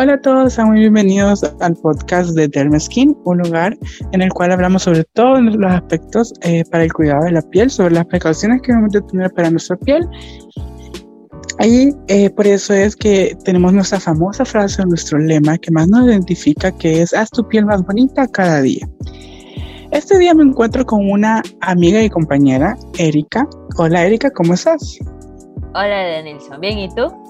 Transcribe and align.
Hola 0.00 0.12
a 0.12 0.20
todos, 0.20 0.52
sean 0.52 0.68
muy 0.68 0.78
bienvenidos 0.78 1.42
al 1.58 1.74
podcast 1.74 2.30
de 2.30 2.46
Dermaskin, 2.46 3.18
un 3.24 3.38
lugar 3.38 3.76
en 4.12 4.22
el 4.22 4.32
cual 4.32 4.52
hablamos 4.52 4.84
sobre 4.84 5.02
todos 5.02 5.40
los 5.40 5.72
aspectos 5.72 6.32
eh, 6.42 6.62
para 6.70 6.84
el 6.84 6.92
cuidado 6.92 7.24
de 7.24 7.32
la 7.32 7.42
piel, 7.42 7.68
sobre 7.68 7.94
las 7.94 8.06
precauciones 8.06 8.62
que 8.62 8.68
debemos 8.68 8.92
de 8.92 9.00
tener 9.00 9.32
para 9.32 9.50
nuestra 9.50 9.76
piel. 9.76 10.08
Y 11.64 11.90
eh, 12.06 12.30
por 12.30 12.46
eso 12.46 12.74
es 12.74 12.94
que 12.94 13.36
tenemos 13.44 13.72
nuestra 13.72 13.98
famosa 13.98 14.44
frase, 14.44 14.86
nuestro 14.86 15.18
lema 15.18 15.58
que 15.58 15.72
más 15.72 15.88
nos 15.88 16.06
identifica, 16.06 16.70
que 16.70 17.02
es 17.02 17.12
haz 17.12 17.28
tu 17.30 17.48
piel 17.48 17.66
más 17.66 17.84
bonita 17.84 18.28
cada 18.28 18.62
día. 18.62 18.88
Este 19.90 20.16
día 20.16 20.32
me 20.32 20.44
encuentro 20.44 20.86
con 20.86 21.10
una 21.10 21.42
amiga 21.62 22.00
y 22.00 22.08
compañera, 22.08 22.76
Erika. 22.98 23.48
Hola 23.76 24.06
Erika, 24.06 24.30
¿cómo 24.30 24.54
estás? 24.54 25.00
Hola 25.74 25.98
Denilson, 26.04 26.60
¿bien 26.60 26.78
y 26.78 26.88
tú? 26.94 27.27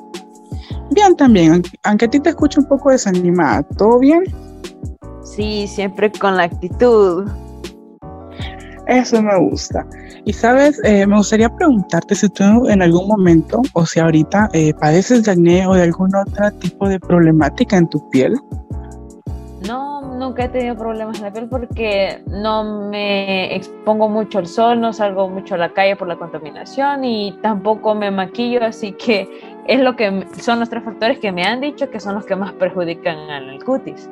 Bien 0.91 1.17
también, 1.17 1.63
aunque 1.85 2.07
a 2.07 2.11
ti 2.11 2.21
te 2.21 2.31
escucho 2.31 2.61
un 2.61 2.67
poco 2.67 2.91
desanimada, 2.91 3.63
¿todo 3.77 3.99
bien? 3.99 4.25
Sí, 5.23 5.67
siempre 5.67 6.11
con 6.11 6.37
la 6.37 6.45
actitud. 6.45 7.29
Eso 8.87 9.21
me 9.23 9.39
gusta. 9.39 9.87
Y 10.25 10.33
sabes, 10.33 10.81
eh, 10.83 11.07
me 11.07 11.19
gustaría 11.19 11.55
preguntarte 11.55 12.15
si 12.15 12.29
tú 12.31 12.67
en 12.69 12.81
algún 12.81 13.07
momento 13.07 13.61
o 13.75 13.85
si 13.85 14.01
ahorita 14.01 14.49
eh, 14.55 14.73
padeces 14.75 15.25
de 15.25 15.33
acné 15.33 15.67
o 15.67 15.75
de 15.75 15.83
algún 15.83 16.15
otro 16.17 16.51
tipo 16.59 16.89
de 16.89 16.99
problemática 16.99 17.77
en 17.77 17.87
tu 17.89 18.09
piel. 18.09 18.35
No, 19.67 20.15
nunca 20.17 20.45
he 20.45 20.49
tenido 20.49 20.77
problemas 20.77 21.19
en 21.19 21.25
la 21.25 21.33
piel 21.33 21.49
porque 21.49 22.23
no 22.29 22.89
me 22.89 23.55
expongo 23.55 24.09
mucho 24.09 24.39
al 24.39 24.47
sol, 24.47 24.81
no 24.81 24.93
salgo 24.93 25.29
mucho 25.29 25.57
a 25.57 25.59
la 25.59 25.73
calle 25.73 25.97
por 25.97 26.09
la 26.09 26.17
contaminación 26.17 27.05
y 27.05 27.37
tampoco 27.43 27.95
me 27.95 28.11
maquillo, 28.11 28.65
así 28.65 28.93
que 28.93 29.29
es 29.69 29.81
lo 29.81 29.95
que 29.95 30.27
son 30.41 30.61
los 30.61 30.71
tres 30.71 30.83
factores 30.83 31.19
que 31.19 31.31
me 31.31 31.45
han 31.45 31.61
dicho 31.61 31.89
que 31.91 32.01
son 32.01 32.15
los 32.15 32.25
que 32.25 32.35
más 32.35 32.53
perjudican 32.55 33.17
al 33.31 33.63
cutis. 33.63 34.09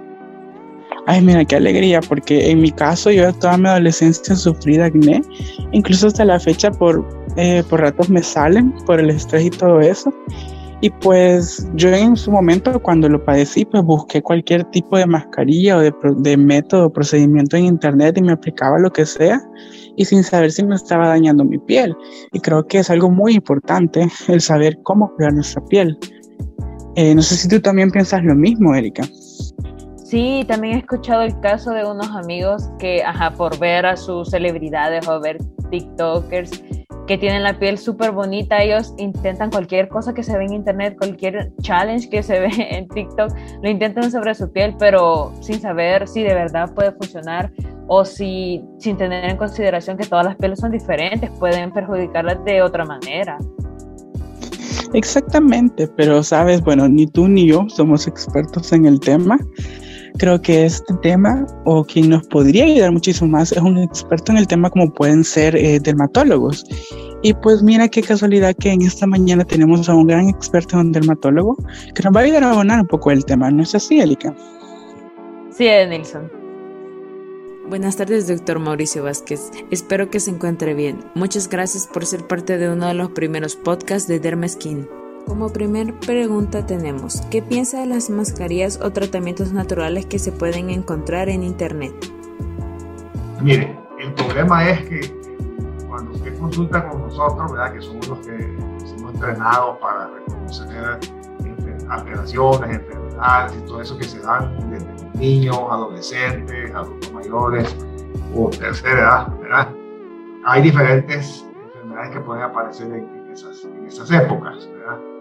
Ay, 1.07 1.23
mira, 1.23 1.45
qué 1.45 1.57
alegría, 1.57 2.01
porque 2.01 2.51
en 2.51 2.61
mi 2.61 2.71
caso 2.71 3.11
yo 3.11 3.33
toda 3.33 3.57
mi 3.57 3.69
adolescencia 3.69 4.37
sufrí 4.37 4.77
de 4.77 4.85
acné, 4.85 5.23
incluso 5.73 6.09
hasta 6.09 6.25
la 6.25 6.39
fecha 6.39 6.71
por, 6.71 7.07
eh, 7.37 7.63
por 7.69 7.81
ratos 7.81 8.11
me 8.11 8.23
salen 8.23 8.73
por 8.85 9.01
el 9.01 9.11
estrés 9.11 9.47
y 9.47 9.51
todo 9.51 9.81
eso. 9.81 10.13
Y 10.83 10.91
pues 10.91 11.67
yo 11.75 11.89
en 11.89 12.17
su 12.17 12.31
momento 12.31 12.81
cuando 12.83 13.09
lo 13.09 13.25
padecí, 13.25 13.65
pues 13.65 13.83
busqué 13.83 14.23
cualquier 14.23 14.65
tipo 14.65 14.99
de 14.99 15.07
mascarilla 15.07 15.79
o 15.79 15.81
de, 15.81 15.95
de 16.19 16.37
método, 16.37 16.93
procedimiento 16.93 17.57
en 17.57 17.65
internet 17.65 18.19
y 18.19 18.23
me 18.23 18.33
aplicaba 18.33 18.79
lo 18.79 18.93
que 18.93 19.07
sea 19.07 19.41
y 19.97 20.05
sin 20.05 20.23
saber 20.23 20.53
si 20.53 20.65
me 20.65 20.75
estaba 20.75 21.09
dañando 21.09 21.45
mi 21.45 21.59
piel. 21.59 21.97
Y 22.33 22.41
creo 22.41 22.67
que 22.67 22.79
es 22.79 22.91
algo 22.91 23.11
muy 23.11 23.35
importante 23.35 24.07
el 24.29 24.41
saber 24.41 24.79
cómo 24.83 25.13
cuidar 25.15 25.33
nuestra 25.33 25.65
piel. 25.65 25.99
Eh, 26.97 27.15
no 27.15 27.23
sé 27.23 27.37
si 27.37 27.49
tú 27.49 27.61
también 27.61 27.91
piensas 27.91 28.23
lo 28.23 28.35
mismo, 28.35 28.75
Erika. 28.75 29.03
Sí, 30.07 30.45
también 30.47 30.77
he 30.77 30.79
escuchado 30.79 31.23
el 31.23 31.39
caso 31.41 31.71
de 31.71 31.85
unos 31.85 32.11
amigos 32.11 32.71
que, 32.79 33.03
ajá, 33.03 33.33
por 33.33 33.59
ver 33.59 33.87
a 33.87 33.97
sus 33.97 34.31
celebridades 34.31 35.09
o 35.09 35.21
ver 35.21 35.39
TikTokers 35.71 36.63
que 37.07 37.19
tienen 37.19 37.43
la 37.43 37.59
piel 37.59 37.79
súper 37.79 38.13
bonita, 38.13 38.63
ellos 38.63 38.95
intentan 38.99 39.51
cualquier 39.51 39.89
cosa 39.89 40.13
que 40.13 40.23
se 40.23 40.37
ve 40.37 40.45
en 40.45 40.55
internet, 40.55 40.97
cualquier 40.99 41.53
challenge 41.63 42.09
que 42.09 42.23
se 42.23 42.41
ve 42.41 42.51
en 42.71 42.89
TikTok, 42.89 43.31
lo 43.63 43.71
intentan 43.71 44.11
sobre 44.11 44.35
su 44.35 44.51
piel, 44.51 44.75
pero 44.79 45.33
sin 45.41 45.61
saber 45.61 46.07
si 46.09 46.23
de 46.23 46.35
verdad 46.35 46.73
puede 46.75 46.93
funcionar 46.93 47.53
o 47.89 48.05
si 48.05 48.65
sin 48.79 48.97
tener 48.97 49.25
en 49.31 49.37
consideración 49.37 49.97
que 49.97 50.07
todas 50.07 50.25
las 50.25 50.37
pieles 50.37 50.59
son 50.59 50.73
diferentes, 50.73 51.31
pueden 51.39 51.73
perjudicarlas 51.73 52.45
de 52.45 52.63
otra 52.63 52.85
manera. 52.85 53.39
Exactamente, 54.93 55.89
pero 55.89 56.23
sabes, 56.23 56.63
bueno, 56.63 56.89
ni 56.89 57.07
tú 57.07 57.29
ni 57.29 57.47
yo 57.49 57.67
somos 57.69 58.07
expertos 58.07 58.73
en 58.73 58.87
el 58.87 59.01
tema. 59.01 59.39
Creo 60.19 60.41
que 60.41 60.65
este 60.65 60.95
tema, 61.03 61.47
o 61.65 61.85
quien 61.85 62.11
nos 62.11 62.27
podría 62.29 62.65
ayudar 62.65 62.93
muchísimo 62.93 63.31
más, 63.31 63.53
es 63.53 63.59
un 63.59 63.77
experto 63.79 64.33
en 64.33 64.39
el 64.39 64.47
tema 64.47 64.71
como 64.71 64.93
pueden 64.93 65.25
ser 65.25 65.55
eh, 65.57 65.79
dermatólogos. 65.79 66.65
Y 67.23 67.35
pues 67.35 67.63
mira 67.63 67.89
qué 67.89 68.03
casualidad 68.03 68.55
que 68.55 68.71
en 68.71 68.83
esta 68.83 69.07
mañana 69.07 69.45
tenemos 69.45 69.89
a 69.89 69.95
un 69.95 70.07
gran 70.07 70.29
experto 70.29 70.81
en 70.81 70.93
dermatólogo 70.93 71.57
que 71.95 72.03
nos 72.03 72.15
va 72.15 72.21
a 72.21 72.25
ayudar 72.25 72.45
a 72.45 72.53
abonar 72.53 72.81
un 72.81 72.87
poco 72.87 73.11
el 73.11 73.25
tema, 73.25 73.51
¿no 73.51 73.63
es 73.63 73.75
así, 73.75 74.01
Elika? 74.01 74.35
Sí, 75.51 75.69
Nilsson. 75.89 76.31
Buenas 77.69 77.97
tardes, 77.97 78.29
doctor 78.29 78.61
Mauricio 78.61 79.03
Vázquez. 79.03 79.51
Espero 79.71 80.09
que 80.09 80.21
se 80.21 80.31
encuentre 80.31 80.75
bien. 80.75 80.99
Muchas 81.15 81.49
gracias 81.49 81.89
por 81.89 82.07
ser 82.07 82.27
parte 82.27 82.59
de 82.59 82.71
uno 82.71 82.87
de 82.87 82.95
los 82.95 83.11
primeros 83.11 83.57
podcasts 83.57 84.07
de 84.07 84.21
Derma 84.21 84.47
Skin. 84.47 84.87
Como 85.27 85.53
primer 85.53 85.93
pregunta 85.95 86.65
tenemos, 86.67 87.21
¿qué 87.33 87.43
piensa 87.43 87.81
de 87.81 87.87
las 87.87 88.11
mascarillas 88.11 88.81
o 88.81 88.93
tratamientos 88.93 89.53
naturales 89.53 90.07
que 90.07 90.21
se 90.21 90.31
pueden 90.31 90.71
encontrar 90.71 91.29
en 91.29 91.43
Internet? 91.43 91.93
Mire, 93.43 93.77
el 93.99 94.15
problema 94.15 94.71
es 94.71 94.89
que 94.89 95.01
cuando 95.89 96.13
usted 96.13 96.39
consulta 96.39 96.89
con 96.89 97.03
nosotros, 97.03 97.51
¿verdad? 97.51 97.73
que 97.73 97.83
somos 97.83 98.07
los 98.09 98.19
que 98.21 98.57
somos 98.87 99.15
entrenados 99.15 99.79
para 99.79 100.09
reconocer 100.09 101.01
alteraciones, 101.89 102.77
enfermedades 102.77 103.57
y 103.57 103.67
todo 103.67 103.83
eso 103.83 103.99
que 103.99 104.05
se 104.05 104.21
dan 104.21 104.71
desde 104.71 105.19
niños, 105.19 105.59
adolescentes, 105.71 106.73
adultos 106.73 107.13
mayores 107.13 107.77
o 108.35 108.49
tercera 108.51 109.01
edad, 109.01 109.39
¿verdad? 109.41 109.69
Hay 110.45 110.63
diferentes 110.63 111.45
enfermedades 111.65 112.11
que 112.11 112.21
pueden 112.21 112.45
aparecer 112.45 112.93
en, 112.93 113.33
esas, 113.33 113.65
en 113.65 113.87
esas 113.87 114.11
épocas, 114.13 114.69
¿verdad? 114.73 115.16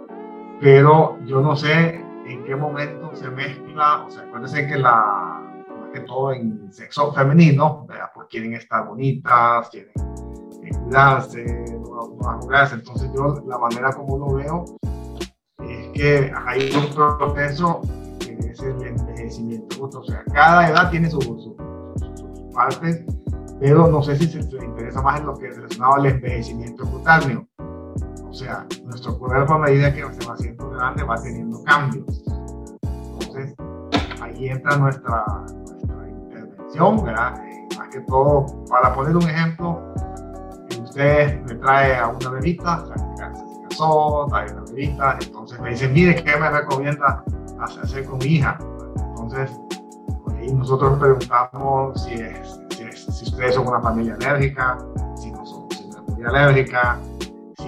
Pero 0.61 1.17
yo 1.25 1.41
no 1.41 1.55
sé 1.55 2.03
en 2.25 2.43
qué 2.43 2.55
momento 2.55 3.15
se 3.15 3.29
mezcla, 3.29 4.03
o 4.05 4.09
sea, 4.09 4.23
acuérdense 4.23 4.67
que 4.67 4.77
la, 4.77 5.41
más 5.79 5.89
que 5.93 5.99
todo 6.01 6.33
en 6.33 6.71
sexo 6.71 7.13
femenino, 7.13 7.85
¿verdad? 7.87 8.09
Pues 8.13 8.27
quieren 8.29 8.53
estar 8.53 8.87
bonitas, 8.87 9.69
quieren 9.69 9.91
cuidarse, 10.83 11.65
no, 11.79 12.15
no 12.19 12.29
arrugarse, 12.29 12.75
entonces 12.75 13.11
yo 13.15 13.43
la 13.47 13.57
manera 13.59 13.91
como 13.91 14.17
lo 14.17 14.35
veo 14.35 14.65
es 15.59 15.87
que 15.93 16.31
hay 16.45 16.69
un 16.75 16.93
proceso 16.93 17.81
es 18.55 18.61
el 18.61 18.83
envejecimiento. 18.83 19.83
O 19.83 20.03
sea, 20.03 20.23
cada 20.33 20.69
edad 20.69 20.89
tiene 20.89 21.09
sus 21.09 21.25
su, 21.25 21.55
partes, 22.53 23.03
pero 23.59 23.87
no 23.87 24.01
sé 24.01 24.17
si 24.17 24.27
se, 24.27 24.39
interesa 24.39 25.01
más 25.01 25.19
en 25.19 25.27
lo 25.27 25.35
que 25.35 25.49
relacionado 25.49 25.95
al 25.95 26.05
envejecimiento 26.05 26.85
cutáneo. 26.85 27.47
O 28.35 28.37
sea, 28.37 28.65
nuestro 28.83 29.17
cuerpo 29.17 29.53
a 29.53 29.59
medida 29.59 29.93
que 29.93 30.01
se 30.01 30.27
va 30.27 30.33
haciendo 30.33 30.69
grande 30.71 31.03
va 31.03 31.15
teniendo 31.15 31.63
cambios. 31.63 32.21
Entonces, 32.83 33.55
ahí 34.21 34.49
entra 34.49 34.75
nuestra, 34.75 35.23
nuestra 35.63 36.09
intervención, 36.09 37.01
¿verdad? 37.01 37.41
Eh, 37.47 37.67
más 37.77 37.87
que 37.87 38.01
todo, 38.01 38.45
para 38.69 38.93
poner 38.93 39.15
un 39.15 39.23
ejemplo, 39.23 39.81
usted 40.83 41.41
me 41.43 41.55
trae 41.55 41.95
a 41.95 42.09
una 42.09 42.29
bebita, 42.31 42.83
se 42.85 43.69
casó, 43.69 44.25
trae 44.27 44.51
una 44.51 44.63
bebita, 44.63 45.17
entonces 45.21 45.57
me 45.61 45.69
dice, 45.69 45.87
mire, 45.87 46.21
¿qué 46.21 46.35
me 46.35 46.49
recomienda 46.49 47.23
hacer 47.61 48.03
con 48.03 48.17
mi 48.17 48.25
hija. 48.25 48.57
Entonces, 49.11 49.49
ahí 50.37 50.53
nosotros 50.53 50.99
preguntamos 50.99 52.03
si, 52.03 52.15
es, 52.15 52.59
si, 53.13 53.23
ustedes 53.23 53.55
son 53.55 53.65
una 53.65 53.79
familia 53.79 54.15
alérgica, 54.15 54.77
si 55.15 55.31
no 55.31 55.45
son 55.45 55.69
una 55.87 56.03
familia 56.03 56.27
alérgica, 56.27 56.99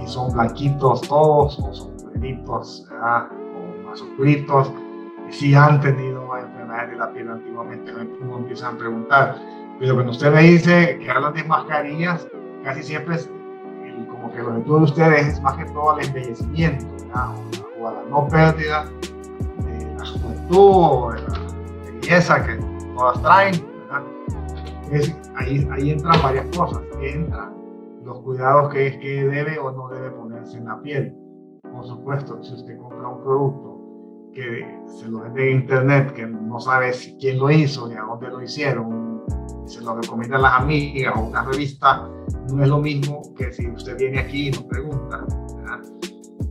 son 0.08 0.34
blanquitos 0.34 1.02
todos 1.02 1.60
o 1.60 1.74
son 1.74 1.96
negritos 2.14 2.88
o 2.92 3.88
más 3.88 4.02
oscuritos, 4.02 4.72
si 5.30 5.54
han 5.54 5.82
tenido 5.82 6.36
enfermedades 6.38 6.92
de 6.92 6.98
la 6.98 7.12
piel 7.12 7.30
antiguamente, 7.30 7.94
uno 8.22 8.38
empieza 8.38 8.70
a 8.70 8.72
preguntar. 8.72 9.36
Pero 9.80 9.94
cuando 9.94 10.12
usted 10.12 10.34
me 10.34 10.42
dice 10.42 10.98
que 11.00 11.12
hablan 11.12 11.34
de 11.34 11.44
mascarillas, 11.44 12.28
casi 12.64 12.84
siempre 12.84 13.16
es 13.16 13.30
como 14.10 14.32
que 14.32 14.40
el 14.40 14.48
objetivo 14.48 14.78
de 14.78 14.84
ustedes 14.84 15.28
es 15.28 15.42
más 15.42 15.56
que 15.58 15.66
todo 15.66 15.92
al 15.92 16.04
embellecimiento 16.04 16.86
o 17.80 17.88
a 17.88 17.94
la 17.94 18.04
no 18.10 18.28
pérdida 18.28 18.86
juventud, 20.22 21.16
la 21.16 21.92
belleza 21.92 22.44
que 22.46 22.56
todas 22.96 23.22
traen. 23.22 23.66
ahí, 25.36 25.68
ahí 25.72 25.92
entran 25.92 26.22
varias 26.22 26.46
cosas. 26.56 26.82
Entran 27.02 27.57
los 28.08 28.22
cuidados 28.22 28.74
que, 28.74 28.98
que 29.00 29.26
debe 29.26 29.60
o 29.60 29.70
no 29.72 29.90
debe 29.90 30.12
ponerse 30.12 30.58
en 30.58 30.66
la 30.66 30.82
piel. 30.82 31.14
Por 31.62 31.86
supuesto, 31.86 32.42
si 32.42 32.54
usted 32.54 32.78
compra 32.78 33.10
un 33.10 33.22
producto 33.22 34.32
que 34.34 34.82
se 34.86 35.10
lo 35.10 35.20
vende 35.22 35.52
en 35.52 35.62
internet, 35.62 36.14
que 36.14 36.26
no 36.26 36.60
sabe 36.60 36.94
quién 37.20 37.38
lo 37.38 37.52
hizo 37.52 37.88
ni 37.88 37.96
a 37.96 38.04
dónde 38.04 38.30
lo 38.30 38.42
hicieron, 38.42 39.24
se 39.66 39.82
lo 39.82 39.96
recomiendan 39.96 40.42
las 40.42 40.62
amigas 40.62 41.14
o 41.18 41.28
una 41.28 41.44
revista, 41.44 42.10
no 42.54 42.64
es 42.64 42.70
lo 42.70 42.78
mismo 42.78 43.22
que 43.36 43.52
si 43.52 43.68
usted 43.68 43.98
viene 43.98 44.20
aquí 44.20 44.48
y 44.48 44.52
nos 44.52 44.64
pregunta. 44.64 45.26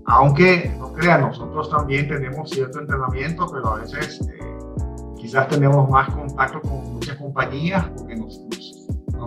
Aunque 0.09 0.71
no 0.79 0.93
crean, 0.93 1.23
nosotros 1.23 1.71
también 1.71 2.07
tenemos 2.07 2.51
cierto 2.51 2.81
entrenamiento, 2.81 3.47
pero 3.51 3.69
a 3.71 3.81
veces 3.81 4.21
eh, 4.29 4.59
quizás 5.17 5.49
tenemos 5.49 5.89
más 5.89 6.09
contacto 6.11 6.61
con 6.61 6.93
muchas 6.93 7.17
compañías 7.17 7.89
porque 7.97 8.15
nos, 8.15 8.39
nos, 8.41 8.76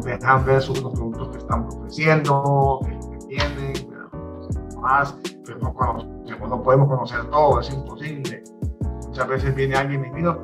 dejan 0.03 0.45
ver 0.45 0.61
sobre 0.61 0.81
los 0.81 0.93
productos 0.93 1.29
que 1.29 1.37
están 1.37 1.67
ofreciendo, 1.67 2.79
que, 2.83 3.27
tienen, 3.27 3.89
más, 4.81 5.15
pero 5.45 5.59
no, 5.59 6.63
podemos 6.63 6.87
conocer 6.87 7.29
todo, 7.29 7.59
es 7.59 7.69
imposible. 7.71 8.43
muchas 9.07 9.27
veces 9.27 9.55
viene 9.55 9.75
alguien 9.75 10.05
y 10.05 10.09
dice, 10.09 10.35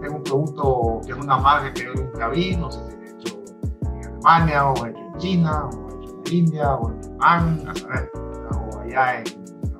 tengo 0.00 0.16
un 0.16 0.22
producto 0.22 1.00
que 1.04 1.12
es 1.12 1.18
una 1.18 1.38
marca 1.38 1.72
que 1.72 1.84
yo 1.84 1.94
nunca 1.94 2.28
vi, 2.28 2.56
no 2.56 2.70
sé 2.70 2.80
si 2.90 3.26
hecho 3.26 3.38
en 3.82 4.04
Alemania 4.04 4.66
o 4.66 4.86
hecho 4.86 4.98
en 4.98 5.16
China 5.16 5.66
o 5.66 5.88
hecho 5.88 6.22
en 6.26 6.32
India 6.32 6.74
o 6.74 6.90
en 6.90 7.02
Japón, 7.02 7.68
a 7.68 7.74
saber, 7.74 8.12
o 8.14 8.78
allá 8.80 9.18
en 9.20 9.24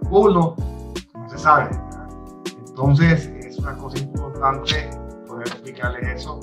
Pulo, 0.08 0.56
no 1.14 1.28
se 1.28 1.38
sabe. 1.38 1.70
Entonces 2.66 3.26
es 3.40 3.58
una 3.58 3.76
cosa 3.76 3.98
importante 3.98 4.90
poder 5.26 5.46
explicarles 5.46 6.22
eso 6.22 6.40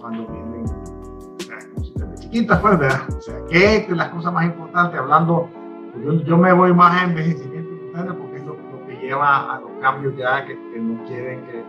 cuando 0.00 0.26
vienen 0.28 0.43
desde 2.34 2.58
chiquitas, 2.58 2.60
pues, 2.60 2.78
¿verdad? 2.78 3.00
O 3.16 3.20
sea, 3.20 3.34
¿qué 3.48 3.76
es 3.76 3.88
las 3.90 4.08
cosas 4.08 4.32
más 4.32 4.44
importantes? 4.46 4.98
Hablando, 4.98 5.48
yo, 6.02 6.12
yo 6.24 6.36
me 6.36 6.52
voy 6.52 6.72
más 6.72 7.00
a 7.00 7.04
envejecimiento 7.04 7.70
porque 8.18 8.36
es 8.38 8.44
lo, 8.44 8.56
que 8.86 8.96
lleva 8.96 9.54
a 9.54 9.60
los 9.60 9.70
cambios 9.80 10.16
ya 10.16 10.44
que, 10.44 10.54
que 10.54 10.80
no 10.80 11.04
quieren 11.04 11.44
que, 11.46 11.64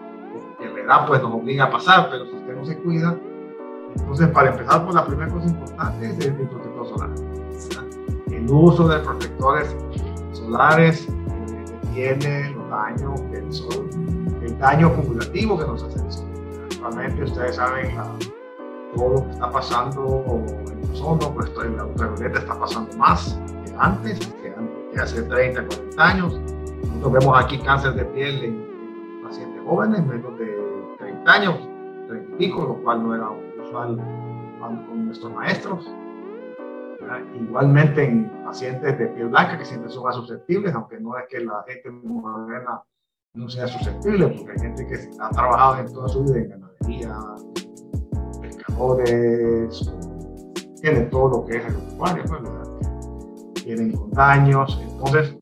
que 0.57 0.69
la 0.73 0.79
edad 0.79 1.07
pues 1.07 1.21
nos 1.21 1.33
obliga 1.33 1.65
a 1.65 1.69
pasar, 1.69 2.09
pero 2.09 2.25
si 2.25 2.35
usted 2.35 2.55
no 2.55 2.65
se 2.65 2.77
cuida, 2.79 3.15
entonces 3.95 4.27
para 4.29 4.49
empezar, 4.49 4.83
pues 4.83 4.95
la 4.95 5.05
primera 5.05 5.31
cosa 5.31 5.47
importante 5.47 6.05
es 6.09 6.25
el 6.25 6.33
protector 6.33 6.87
solar. 6.87 7.09
El 8.31 8.49
uso 8.49 8.87
de 8.87 8.99
protectores 8.99 9.75
solares 10.33 11.07
detiene 11.83 12.49
los 12.51 12.69
daños 12.69 13.31
del 13.31 13.53
sol, 13.53 13.89
el 14.41 14.57
daño 14.57 14.87
acumulativo 14.87 15.57
que 15.57 15.65
nos 15.65 15.83
hace 15.83 16.03
el 16.03 16.11
sol. 16.11 16.27
Actualmente 16.71 17.23
ustedes 17.23 17.55
saben 17.55 17.95
todo 18.95 19.15
lo 19.15 19.25
que 19.25 19.31
está 19.31 19.51
pasando 19.51 20.43
en 20.71 20.91
ozono, 20.91 21.33
pues 21.33 21.51
la 21.55 21.85
ultravioleta 21.85 22.39
está 22.39 22.59
pasando 22.59 22.97
más 22.97 23.39
que 23.65 23.73
antes, 23.77 24.19
que, 24.27 24.99
hace 24.99 25.23
30, 25.23 25.65
40 25.67 26.03
años. 26.03 26.39
Nosotros 26.83 27.13
vemos 27.13 27.43
aquí 27.43 27.59
cáncer 27.59 27.93
de 27.93 28.05
piel 28.05 28.43
en 28.43 29.21
pacientes 29.23 29.61
jóvenes, 29.65 30.05
menos 30.05 30.37
de 30.39 30.57
30 30.99 31.31
años, 31.31 31.59
30 32.07 32.31
y 32.31 32.35
pico, 32.37 32.63
lo 32.63 32.83
cual 32.83 33.03
no 33.03 33.15
era 33.15 33.29
usual 33.61 33.97
con 34.59 35.05
nuestros 35.05 35.33
maestros. 35.33 35.85
Igualmente 37.35 38.03
en 38.03 38.29
pacientes 38.43 38.97
de 38.97 39.07
piel 39.07 39.27
blanca 39.27 39.57
que 39.57 39.65
siempre 39.65 39.89
son 39.89 40.03
más 40.03 40.15
susceptibles, 40.15 40.73
aunque 40.73 40.99
no 40.99 41.17
es 41.17 41.25
que 41.29 41.39
la 41.39 41.63
gente 41.67 41.91
moderna 41.91 42.81
no 43.35 43.49
sea 43.49 43.67
susceptible, 43.67 44.27
porque 44.27 44.53
hay 44.53 44.59
gente 44.59 44.87
que 44.87 44.95
ha 45.19 45.29
trabajado 45.29 45.79
en 45.79 45.93
toda 45.93 46.07
su 46.07 46.23
vida 46.23 46.37
en 46.37 46.49
ganadería, 46.49 47.19
pescadores, 48.75 49.91
tienen 50.81 51.09
todo 51.09 51.29
lo 51.29 51.45
que 51.45 51.57
es 51.57 51.65
agropecuario, 51.65 52.23
pues, 52.25 53.63
tienen 53.63 53.91
con 53.93 54.11
daños, 54.11 54.79
entonces 54.81 55.35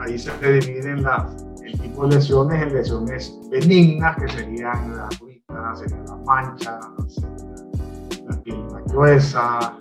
ahí 0.00 0.18
se 0.18 0.32
dividen 0.40 1.02
las, 1.02 1.44
el 1.64 1.78
tipo 1.78 2.06
de 2.06 2.16
lesiones 2.16 2.62
en 2.62 2.74
lesiones 2.74 3.38
benignas, 3.50 4.16
que 4.16 4.28
serían 4.28 4.96
las 4.96 5.78
serían 5.78 6.04
las 6.06 6.18
manchas, 6.24 6.86
la 8.28 8.42
piel 8.42 8.64
más 8.72 8.84
gruesa, 8.86 9.78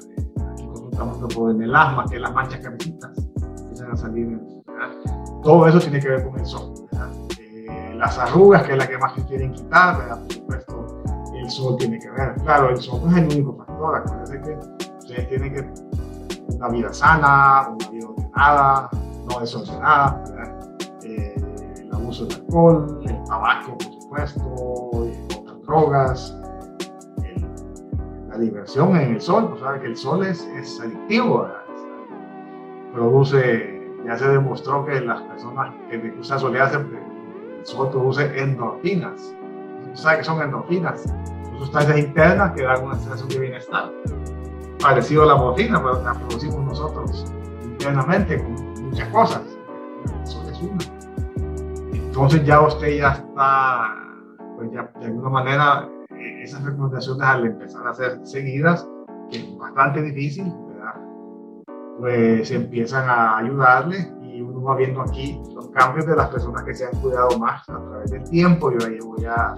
estamos 0.92 1.34
por 1.34 1.52
el 1.52 1.57
melasma, 1.57 2.06
que 2.10 2.18
es 2.18 2.22
las 2.22 2.34
manchas 2.34 2.60
cabecitas, 2.60 3.12
empiezan 3.62 3.92
a 3.92 3.98
salir. 3.98 4.40
Todo 5.42 5.68
eso 5.68 5.80
tiene 5.80 6.00
que 6.00 6.10
ver 6.10 6.24
con 6.25 6.38
el 6.38 6.45
sol. 6.45 6.74
Eh, 7.40 7.95
las 7.95 8.18
arrugas, 8.18 8.63
que 8.63 8.74
es 8.74 8.78
la 8.78 8.88
que 8.88 8.98
más 8.98 9.16
se 9.16 9.25
quieren 9.25 9.54
quitar, 9.54 10.19
supuesto, 10.30 10.49
el 11.50 11.56
sol 11.56 11.75
tiene 11.78 11.98
que 11.98 12.10
ver. 12.12 12.36
Claro, 12.44 12.69
el 12.69 12.78
sol 12.78 13.01
no 13.04 13.12
es 13.12 13.18
el 13.18 13.25
único 13.25 13.56
factor, 13.57 13.96
acuérdense 13.96 14.42
que 14.42 14.57
ustedes 15.00 15.30
tienen 15.30 15.54
que 15.54 16.54
una 16.56 16.69
vida 16.69 16.94
sana, 16.94 17.69
una 17.69 17.90
vida 17.90 18.07
ordenada, 18.07 18.90
no 19.28 19.40
desordenada, 19.40 20.24
eh, 21.04 21.36
el 21.81 21.94
abuso 21.94 22.25
del 22.25 22.38
alcohol, 22.38 23.01
el 23.04 23.24
tabaco, 23.24 23.78
por 23.78 24.01
supuesto, 24.01 25.07
y 25.07 25.34
otras 25.36 25.62
drogas, 25.63 26.36
diversión 28.40 28.95
en 28.95 29.16
el 29.16 29.22
sol, 29.22 29.50
pues 29.50 29.81
que 29.81 29.88
el 29.88 29.98
sol 29.98 30.25
es, 30.25 30.42
es 30.56 30.80
adictivo, 30.80 31.48
produce, 32.94 33.81
ya 34.06 34.18
se 34.18 34.28
demostró 34.30 34.86
que 34.86 35.02
las 35.02 35.22
personas 35.24 35.74
que 35.90 36.13
usan 36.19 36.40
soleadas, 36.40 36.74
el 36.74 37.66
sol 37.66 37.90
produce 37.90 38.40
endorfinas, 38.40 39.36
sabe 39.94 40.19
que 40.19 40.24
son 40.24 40.42
endorfinas, 40.42 41.06
sustancias 41.59 41.97
internas 42.00 42.53
que 42.53 42.63
dan 42.63 42.83
una 42.83 42.95
sensación 42.95 43.29
de 43.29 43.39
bienestar, 43.39 43.91
parecido 44.81 45.23
a 45.23 45.25
la 45.27 45.35
morfina, 45.35 45.81
pero 45.81 46.01
la 46.01 46.13
producimos 46.13 46.65
nosotros 46.65 47.25
internamente 47.63 48.41
con 48.41 48.83
muchas 48.85 49.07
cosas, 49.09 49.41
el 50.03 50.27
sol 50.27 50.47
es 50.50 50.61
una. 50.61 51.00
Entonces 51.94 52.45
ya 52.45 52.61
usted 52.61 52.97
ya 52.97 53.11
está, 53.11 53.95
pues 54.57 54.71
ya 54.71 54.89
de 55.00 55.06
alguna 55.06 55.29
manera 55.29 55.89
esas 56.41 56.63
recomendaciones 56.63 57.21
al 57.23 57.45
empezar 57.45 57.88
a 57.88 57.94
ser 57.94 58.19
seguidas, 58.25 58.88
que 59.29 59.38
es 59.38 59.57
bastante 59.57 60.01
difícil, 60.01 60.51
¿verdad? 60.67 60.95
pues 62.00 62.51
empiezan 62.51 63.09
a 63.09 63.38
ayudarle 63.38 64.11
y 64.23 64.41
uno 64.41 64.63
va 64.63 64.75
viendo 64.75 65.01
aquí 65.01 65.41
los 65.53 65.69
cambios 65.69 66.06
de 66.06 66.15
las 66.15 66.29
personas 66.29 66.63
que 66.63 66.73
se 66.73 66.85
han 66.85 66.95
cuidado 67.01 67.38
más 67.38 67.67
a 67.69 67.79
través 67.79 68.11
del 68.11 68.23
tiempo. 68.29 68.71
Yo 68.71 68.88
llevo 68.88 69.17
ya 69.17 69.53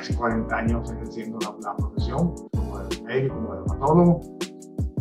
casi 0.00 0.14
40 0.14 0.56
años 0.56 0.90
ejerciendo 0.90 1.38
la, 1.62 1.76
profesión 1.76 2.34
como 2.52 2.80
médico, 3.04 3.34
como 3.34 3.54
dermatólogo 3.54 4.20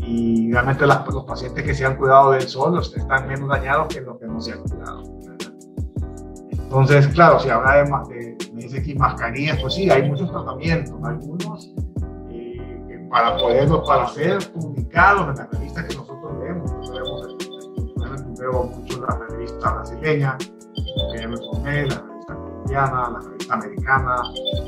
y 0.01 0.51
realmente 0.51 0.85
los 0.85 1.23
pacientes 1.25 1.63
que 1.63 1.73
se 1.73 1.85
han 1.85 1.95
cuidado 1.95 2.31
del 2.31 2.41
sol 2.41 2.77
están 2.79 3.27
menos 3.27 3.47
dañados 3.47 3.87
que 3.87 4.01
los 4.01 4.19
que 4.19 4.27
no 4.27 4.41
se 4.41 4.53
han 4.53 4.63
cuidado. 4.63 5.03
Entonces, 6.51 7.07
claro, 7.07 7.39
si 7.39 7.49
habla 7.49 7.83
de, 7.83 8.37
me 8.53 8.63
dice 8.63 8.79
aquí 8.79 8.93
mascarillas, 8.93 9.59
pues 9.61 9.73
sí, 9.73 9.89
hay 9.89 10.09
muchos 10.09 10.29
tratamientos, 10.31 10.95
algunos 11.03 11.73
eh, 12.29 13.07
para 13.09 13.37
poderlos, 13.37 13.87
para 13.87 14.07
ser 14.09 14.37
publicados 14.51 15.29
en 15.29 15.35
las 15.35 15.49
revistas 15.51 15.85
que 15.85 15.95
nosotros 15.95 16.39
leemos. 16.39 16.71
Nosotros 16.73 17.37
vemos, 17.97 18.39
veo 18.39 18.63
mucho 18.63 19.01
la 19.01 19.17
revista 19.29 19.73
brasileña, 19.73 20.37
que 21.13 21.27
me 21.27 21.37
formé, 21.37 21.87
la 21.87 22.01
revista 22.01 22.35
colombiana, 22.35 23.09
la 23.09 23.19
revista 23.19 23.38
americana, 23.49 24.21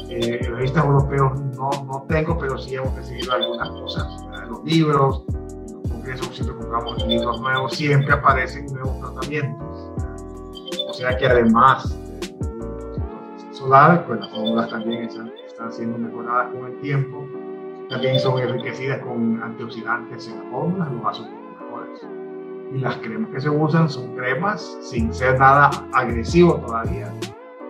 eh, 0.10 0.39
revistas 0.50 0.83
europeos 0.83 1.39
no, 1.56 1.69
no 1.86 2.06
tengo, 2.07 2.38
pero 2.38 2.57
sí 2.57 2.75
hemos 2.75 2.95
recibido 2.95 3.33
algunas 3.33 3.69
cosas. 3.69 4.07
Los 4.50 4.63
libros, 4.63 5.24
en 5.30 5.74
los 5.81 5.92
congresos 5.92 6.28
siempre 6.36 6.56
compramos 6.56 7.06
libros 7.07 7.39
nuevos, 7.42 7.74
siempre 7.74 8.13
aparecen 8.13 8.66
nuevos 8.68 9.00
tratamientos 9.00 9.92
o 10.92 10.94
sea 10.94 11.18
que 11.18 11.25
además 11.25 11.98
de 12.19 13.54
solar, 13.54 14.06
pues 14.06 14.19
las 14.19 14.30
fórmulas 14.30 14.69
también 14.69 15.04
están, 15.04 15.31
siendo 15.72 15.98
mejoradas 15.98 16.51
con 16.53 16.65
el 16.65 16.79
tiempo. 16.82 17.25
También 17.89 18.20
son 18.20 18.39
enriquecidas 18.39 19.00
con 19.00 19.41
antioxidantes 19.41 20.27
en 20.27 20.38
las 20.38 20.48
fórmulas, 20.51 20.91
lo 20.91 21.08
hacen 21.08 21.25
mejores. 21.60 22.01
Y 22.74 22.79
las 22.79 22.98
cremas 22.98 23.29
que 23.29 23.41
se 23.41 23.50
usan 23.50 23.89
son 23.89 24.15
cremas 24.15 24.77
sin 24.82 25.13
ser 25.13 25.39
nada 25.39 25.70
agresivo 25.94 26.56
todavía. 26.56 27.12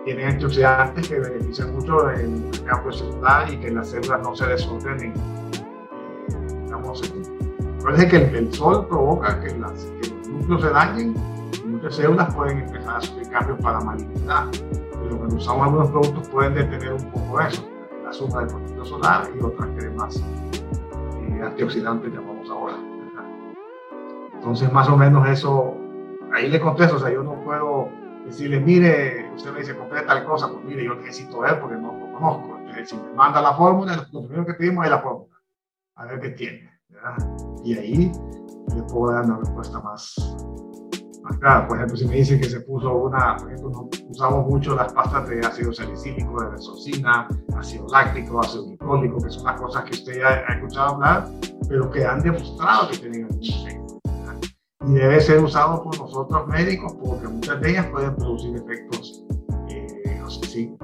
Tienen 0.04 0.28
antioxidantes 0.28 1.08
que 1.08 1.20
benefician 1.20 1.74
mucho 1.74 2.10
el 2.10 2.50
campo 2.64 2.92
celular 2.92 3.52
y 3.52 3.56
que 3.58 3.70
las 3.70 3.90
células 3.90 4.20
no 4.22 4.34
se 4.34 4.46
desordenen. 4.46 5.14
Digamos, 6.64 7.14
parece 7.84 8.08
que 8.08 8.38
el, 8.38 8.52
sol 8.52 8.86
provoca 8.88 9.40
que, 9.40 9.56
las, 9.58 9.84
que 10.00 10.10
los 10.10 10.28
núcleos 10.28 10.62
se 10.62 10.70
dañen 10.70 11.14
muchas 11.82 11.96
células 11.96 12.34
pueden 12.34 12.58
empezar 12.58 12.96
a 12.96 13.00
sufrir 13.00 13.28
cambios 13.30 13.60
para 13.60 13.80
malignidad. 13.80 14.46
Pero 14.70 15.18
cuando 15.18 15.36
usamos 15.36 15.66
algunos 15.66 15.90
productos 15.90 16.28
pueden 16.28 16.54
detener 16.54 16.92
un 16.92 17.10
poco 17.10 17.40
eso, 17.40 17.68
la 18.04 18.12
suma 18.12 18.40
del 18.40 18.48
protector 18.48 18.86
solar 18.86 19.28
y 19.34 19.42
otras 19.42 19.68
cremas 19.76 20.16
eh, 20.16 21.42
antioxidantes 21.42 22.12
llamamos 22.12 22.48
ahora. 22.50 22.76
Entonces 24.34 24.72
más 24.72 24.88
o 24.88 24.96
menos 24.96 25.28
eso, 25.28 25.76
ahí 26.32 26.48
le 26.48 26.60
contesto, 26.60 26.96
o 26.96 26.98
sea, 26.98 27.10
yo 27.10 27.22
no 27.22 27.34
puedo 27.44 27.88
decirle, 28.26 28.60
mire, 28.60 29.21
usted 29.34 29.52
me 29.52 29.60
dice, 29.60 29.76
compré 29.76 30.02
tal 30.02 30.24
cosa, 30.24 30.48
pues 30.48 30.64
mire, 30.64 30.84
yo 30.84 30.94
necesito 30.94 31.40
ver 31.40 31.60
porque 31.60 31.76
no 31.76 31.92
lo 31.92 32.12
conozco. 32.12 32.56
Entonces, 32.58 32.90
si 32.90 32.96
me 32.96 33.12
manda 33.14 33.40
la 33.40 33.54
fórmula, 33.54 34.08
lo 34.12 34.22
primero 34.22 34.46
que 34.46 34.54
pedimos 34.54 34.84
es 34.84 34.90
la 34.90 35.00
fórmula, 35.00 35.36
a 35.96 36.06
ver 36.06 36.20
qué 36.20 36.30
tiene. 36.30 36.70
Y 37.64 37.76
ahí 37.76 38.12
le 38.74 38.82
puedo 38.84 39.12
dar 39.12 39.24
una 39.24 39.38
respuesta 39.38 39.80
más, 39.80 40.14
Claro, 41.40 41.68
por 41.68 41.76
ejemplo, 41.76 41.96
si 41.96 42.04
me 42.06 42.16
dicen 42.16 42.40
que 42.40 42.48
se 42.48 42.60
puso 42.60 42.94
una, 42.94 43.36
por 43.36 43.52
ejemplo, 43.52 43.88
usamos 44.08 44.46
mucho 44.46 44.74
las 44.74 44.92
pastas 44.92 45.28
de 45.28 45.40
ácido 45.40 45.72
salicílico, 45.72 46.40
de 46.42 46.50
resocina, 46.50 47.28
ácido 47.56 47.86
láctico, 47.88 48.40
ácido 48.40 48.66
glicólico, 48.66 49.18
que 49.18 49.30
son 49.30 49.44
las 49.44 49.60
cosas 49.60 49.84
que 49.84 49.92
usted 49.92 50.18
ya 50.18 50.44
ha 50.46 50.54
escuchado 50.54 50.94
hablar, 50.94 51.28
pero 51.68 51.90
que 51.90 52.04
han 52.04 52.20
demostrado 52.22 52.88
que 52.90 52.98
tienen 52.98 53.24
algún 53.24 53.42
efecto. 53.42 54.00
Y 54.86 54.92
debe 54.94 55.20
ser 55.20 55.38
usado 55.42 55.82
por 55.82 55.96
nosotros 55.96 56.46
médicos 56.48 56.92
porque 57.02 57.28
muchas 57.28 57.60
de 57.60 57.70
ellas 57.70 57.86
pueden 57.86 58.16
producir 58.16 58.56
efectos. 58.56 59.21
Sé 60.40 60.46
si 60.46 60.76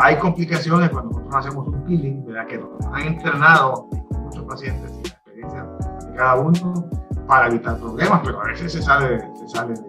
hay 0.00 0.18
complicaciones 0.18 0.90
cuando 0.90 1.10
nosotros 1.10 1.46
hacemos 1.46 1.68
un 1.68 1.84
peeling, 1.84 2.24
¿verdad? 2.26 2.46
que 2.46 2.58
nos 2.58 2.86
han 2.92 3.02
entrenado 3.02 3.88
con 4.08 4.22
muchos 4.24 4.44
pacientes 4.44 4.90
y 4.92 5.08
la 5.08 5.14
experiencia 5.14 5.62
de 5.62 6.16
cada 6.16 6.34
uno 6.36 6.90
para 7.26 7.48
evitar 7.48 7.78
problemas, 7.78 8.20
pero 8.24 8.40
a 8.40 8.44
veces 8.44 8.72
se 8.72 8.82
sale, 8.82 9.20
se 9.34 9.48
sale 9.48 9.74
de 9.74 9.88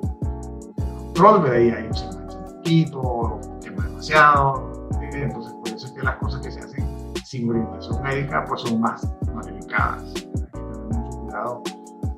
control, 1.13 1.43
de 1.43 1.55
ahí 1.55 1.69
hay 1.69 1.85
un 1.85 2.55
poquito, 2.57 3.39
quema 3.61 3.83
demasiado, 3.83 4.75
las 6.05 6.17
cosas 6.17 6.41
que 6.41 6.51
se 6.51 6.59
hacen 6.59 7.13
sin 7.23 7.49
orientación 7.49 8.01
médica 8.03 8.45
pues 8.45 8.61
son 8.61 8.79
más, 8.79 9.07
más 9.33 9.45
delicadas. 9.45 10.03
Hay 10.15 11.09
que 11.09 11.17
cuidado 11.17 11.63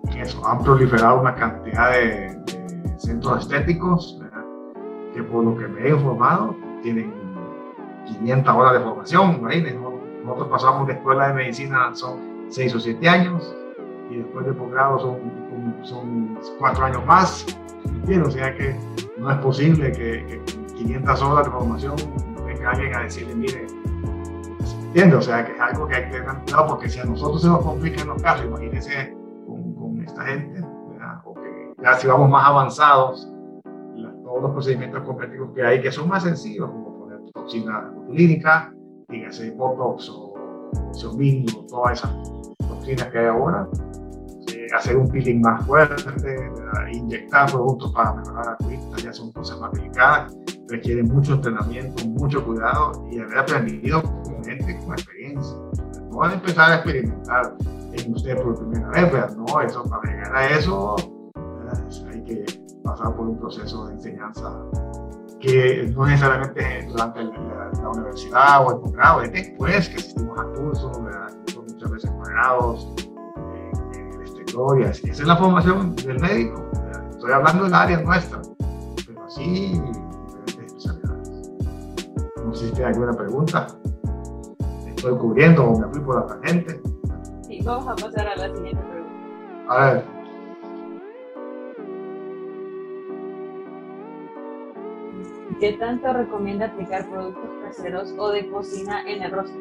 en 0.10 0.17
eso. 0.20 0.46
Han 0.46 0.63
proliferado 0.63 1.22
una 1.22 1.36
cantidad 1.36 1.91
de, 1.91 2.38
centros 2.98 3.44
estéticos 3.44 4.20
que 5.13 5.24
por 5.24 5.44
lo 5.44 5.56
que 5.56 5.67
me 5.67 5.88
he 5.88 5.89
informado 5.91 6.56
tienen 6.88 7.12
500 8.06 8.56
horas 8.56 8.74
de 8.74 8.79
formación. 8.79 9.41
Nosotros 10.24 10.48
pasamos 10.50 10.88
de 10.88 10.94
escuela 10.94 11.27
de 11.29 11.34
medicina, 11.34 11.94
son 11.94 12.46
6 12.50 12.75
o 12.75 12.79
7 12.79 13.10
años, 13.10 13.56
y 14.10 14.17
después 14.17 14.46
de 14.46 14.53
posgrado 14.53 15.00
son, 15.00 15.20
son 15.84 16.39
4 16.60 16.86
años 16.86 17.06
más. 17.06 17.46
O 18.25 18.32
sea 18.32 18.56
que 18.56 18.75
no 19.17 19.32
es 19.32 19.38
posible 19.39 19.91
que, 19.91 20.25
que 20.25 20.74
500 20.75 21.22
horas 21.24 21.46
de 21.46 21.51
formación 21.51 21.96
venga 22.46 22.72
alguien 22.72 22.96
a 22.96 23.01
decirle, 23.01 23.36
mire, 23.36 23.67
¿entiendes? 24.86 25.20
O 25.20 25.22
sea 25.22 25.46
que 25.46 25.51
es 25.53 25.60
algo 25.60 25.88
que 25.88 25.96
hay 25.96 26.03
que 26.06 26.12
tener 26.12 26.36
cuidado 26.44 26.67
porque 26.67 26.89
si 26.89 27.00
a 27.00 27.06
nosotros 27.06 27.41
se 27.41 27.48
nos 27.50 27.63
complican 27.63 28.08
los 28.08 28.22
casos, 28.22 28.46
imagínense 28.46 29.13
con, 29.46 30.01
esta 30.06 30.24
gente, 30.24 30.62
o 31.25 31.34
que 31.34 31.74
ya 31.84 31.94
si 31.96 32.08
vamos 32.08 32.29
más 32.29 32.48
avanzados, 32.48 33.29
los 34.41 34.51
procedimientos 34.51 35.03
cosméticos 35.03 35.51
que 35.53 35.63
hay 35.63 35.82
que 35.82 35.91
son 35.91 36.08
más 36.08 36.24
sencillos, 36.24 36.70
como 36.70 37.00
poner 37.00 37.20
toxina 37.34 37.91
botulínica, 37.96 38.74
dígase 39.10 39.51
Botox 39.51 40.10
o 40.10 40.34
Xiaomi 40.94 41.46
todas 41.67 42.00
esas 42.00 42.12
toxinas 42.67 43.08
que 43.08 43.20
hay 43.20 43.25
ahora, 43.25 43.67
eh, 44.53 44.67
hacer 44.75 44.98
un 44.98 45.10
peeling 45.10 45.41
más 45.41 45.65
fuerte, 45.65 45.96
inyectar 46.91 47.51
productos 47.51 47.91
para 47.94 48.13
mejorar 48.13 48.58
la 48.60 48.67
vista, 48.67 48.98
ya 48.98 49.13
son 49.13 49.32
cosas 49.32 49.60
más 49.60 49.72
delicadas, 49.74 50.36
requieren 50.70 51.08
mucho 51.08 51.34
entrenamiento, 51.34 52.06
mucho 52.08 52.46
cuidado 52.46 53.08
y 53.12 53.20
haber 53.20 53.38
aprendido 53.38 54.01
con 54.01 54.44
gente 54.44 54.77
con 54.79 54.94
experiencia. 54.94 55.58
No 56.10 56.17
van 56.17 56.32
a 56.32 56.34
empezar 56.36 56.72
a 56.72 56.75
experimentar 56.75 57.56
en 57.94 58.13
usted 58.13 58.36
por 58.41 58.56
primera 58.58 58.89
vez, 58.89 59.36
no, 59.36 59.62
eso, 59.62 59.84
para 59.84 60.12
llegar 60.12 60.36
a 60.36 60.50
eso 60.50 60.96
hay 62.10 62.24
que 62.24 62.57
pasar 62.88 63.13
por 63.15 63.27
un 63.27 63.38
proceso 63.38 63.88
de 63.88 63.94
enseñanza 63.96 64.53
que 65.41 65.91
no 65.96 66.06
necesariamente 66.06 66.88
durante 66.89 67.24
la, 67.24 67.89
universidad 67.89 68.65
o 68.65 68.72
el 68.72 68.79
posgrado, 68.79 69.22
es 69.22 69.32
después 69.32 69.89
que 69.89 69.96
asistimos 69.98 70.39
a 70.39 70.44
cursos, 70.53 71.00
muchas 71.00 71.91
veces 71.91 72.12
pagados, 72.12 72.96
en, 73.94 74.13
el 74.13 74.22
exterior 74.22 74.82
y 74.82 74.84
así. 74.86 75.10
Esa 75.10 75.22
es 75.22 75.27
la 75.27 75.38
formación 75.38 75.96
del 75.98 76.20
médico. 76.20 76.65
Estoy 77.12 77.32
hablando 77.32 77.65
del 77.65 77.74
área 77.74 78.01
nuestra, 78.01 78.41
pero 79.06 79.24
así 79.25 79.74
diferentes 79.74 80.65
especialidades. 80.65 81.51
No 82.44 82.53
sé 82.53 82.67
si 82.67 82.72
tiene 82.72 82.89
alguna 82.89 83.13
pregunta. 83.13 83.67
Estoy 84.88 85.17
cubriendo 85.17 85.65
o 85.65 85.79
me 85.79 85.88
fui 85.89 86.01
por 86.01 86.15
la 86.15 86.25
tangente. 86.25 86.82
Sí, 87.48 87.62
vamos 87.63 87.88
a 87.88 87.96
pasar 87.96 88.27
a 88.27 88.36
la 88.36 88.56
siguiente 88.56 88.84
pregunta. 88.84 89.65
A 89.70 89.94
ver. 89.94 90.17
¿Qué 95.60 95.74
tanto 95.74 96.14
recomienda 96.14 96.68
aplicar 96.68 97.10
productos 97.10 97.50
caseros 97.64 98.14
o 98.20 98.30
de 98.30 98.48
cocina 98.48 99.02
en 99.08 99.24
el 99.24 99.32
rostro? 99.32 99.60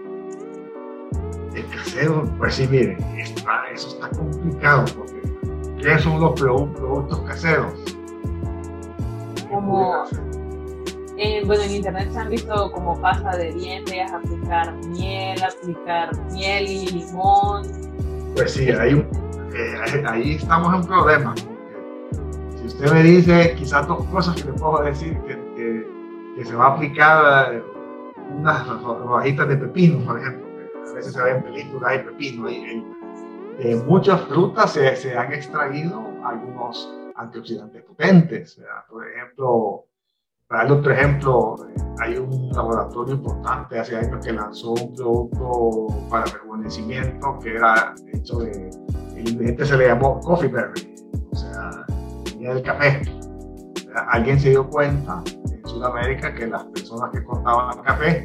De 1.52 1.64
casero, 1.64 2.24
pues 2.36 2.56
sí, 2.56 2.68
miren, 2.68 2.98
eso 3.72 3.88
está 3.88 4.10
complicado 4.10 4.84
porque 4.94 5.22
¿qué 5.80 5.98
son 5.98 6.20
los 6.20 6.38
productos 6.38 7.18
caseros? 7.20 7.72
Como, 9.48 10.04
bueno, 11.46 11.62
en 11.62 11.70
internet 11.70 12.12
se 12.12 12.18
han 12.18 12.28
visto 12.28 12.72
como 12.72 13.00
pasta 13.00 13.34
de 13.38 13.54
dientes, 13.54 14.12
aplicar 14.12 14.74
miel, 14.88 15.42
aplicar 15.42 16.10
miel 16.30 16.66
y 16.66 16.88
limón. 16.88 17.62
Pues 18.34 18.52
sí, 18.52 18.70
ahí, 18.70 18.92
eh, 19.54 20.04
ahí 20.06 20.34
estamos 20.34 20.68
en 20.68 20.74
un 20.74 20.86
problema. 20.86 21.34
si 22.60 22.66
usted 22.66 22.92
me 22.92 23.02
dice 23.02 23.54
quizás 23.56 23.88
dos 23.88 24.04
cosas 24.08 24.36
que 24.36 24.44
le 24.44 24.52
puedo 24.52 24.82
decir 24.82 25.18
que 25.20 25.45
que 26.36 26.44
se 26.44 26.54
va 26.54 26.66
a 26.66 26.74
aplicar 26.74 27.54
eh, 27.54 27.62
unas 28.30 28.66
rodajitas 28.82 29.48
de 29.48 29.56
pepino, 29.56 30.04
por 30.04 30.20
ejemplo, 30.20 30.46
a 30.90 30.92
veces 30.92 31.12
se 31.12 31.22
ven 31.22 31.42
películas 31.42 31.92
de 31.92 31.98
pepino. 32.00 32.50
Y, 32.50 32.84
de 33.58 33.74
muchas 33.86 34.20
frutas 34.26 34.72
se, 34.72 34.94
se, 34.96 35.16
han 35.16 35.32
extraído 35.32 36.02
algunos 36.22 36.92
antioxidantes 37.14 37.82
potentes. 37.84 38.60
Por 38.90 39.08
ejemplo, 39.08 39.86
para 40.46 40.64
darle 40.64 40.78
otro 40.78 40.92
ejemplo, 40.92 41.56
eh, 41.70 41.82
hay 42.00 42.16
un 42.18 42.50
laboratorio 42.50 43.14
importante 43.14 43.78
hace 43.78 43.96
años 43.96 44.24
que 44.24 44.32
lanzó 44.32 44.72
un 44.72 44.94
producto 44.94 45.86
para 46.10 46.26
rejuvenecimiento 46.26 47.38
que 47.38 47.54
era 47.54 47.94
hecho 48.12 48.40
de, 48.40 48.70
el 49.16 49.28
ingrediente 49.28 49.64
se 49.64 49.76
le 49.78 49.86
llamó 49.86 50.20
coffee 50.20 50.48
berry, 50.48 50.94
o 51.32 51.34
sea, 51.34 51.70
venía 52.26 52.52
del 52.52 52.62
café. 52.62 53.00
alguien 54.08 54.38
se 54.38 54.50
dio 54.50 54.68
cuenta 54.68 55.22
Sudamérica 55.76 56.34
que 56.34 56.46
las 56.46 56.64
personas 56.64 57.10
que 57.10 57.22
cortaban 57.22 57.82
café, 57.82 58.24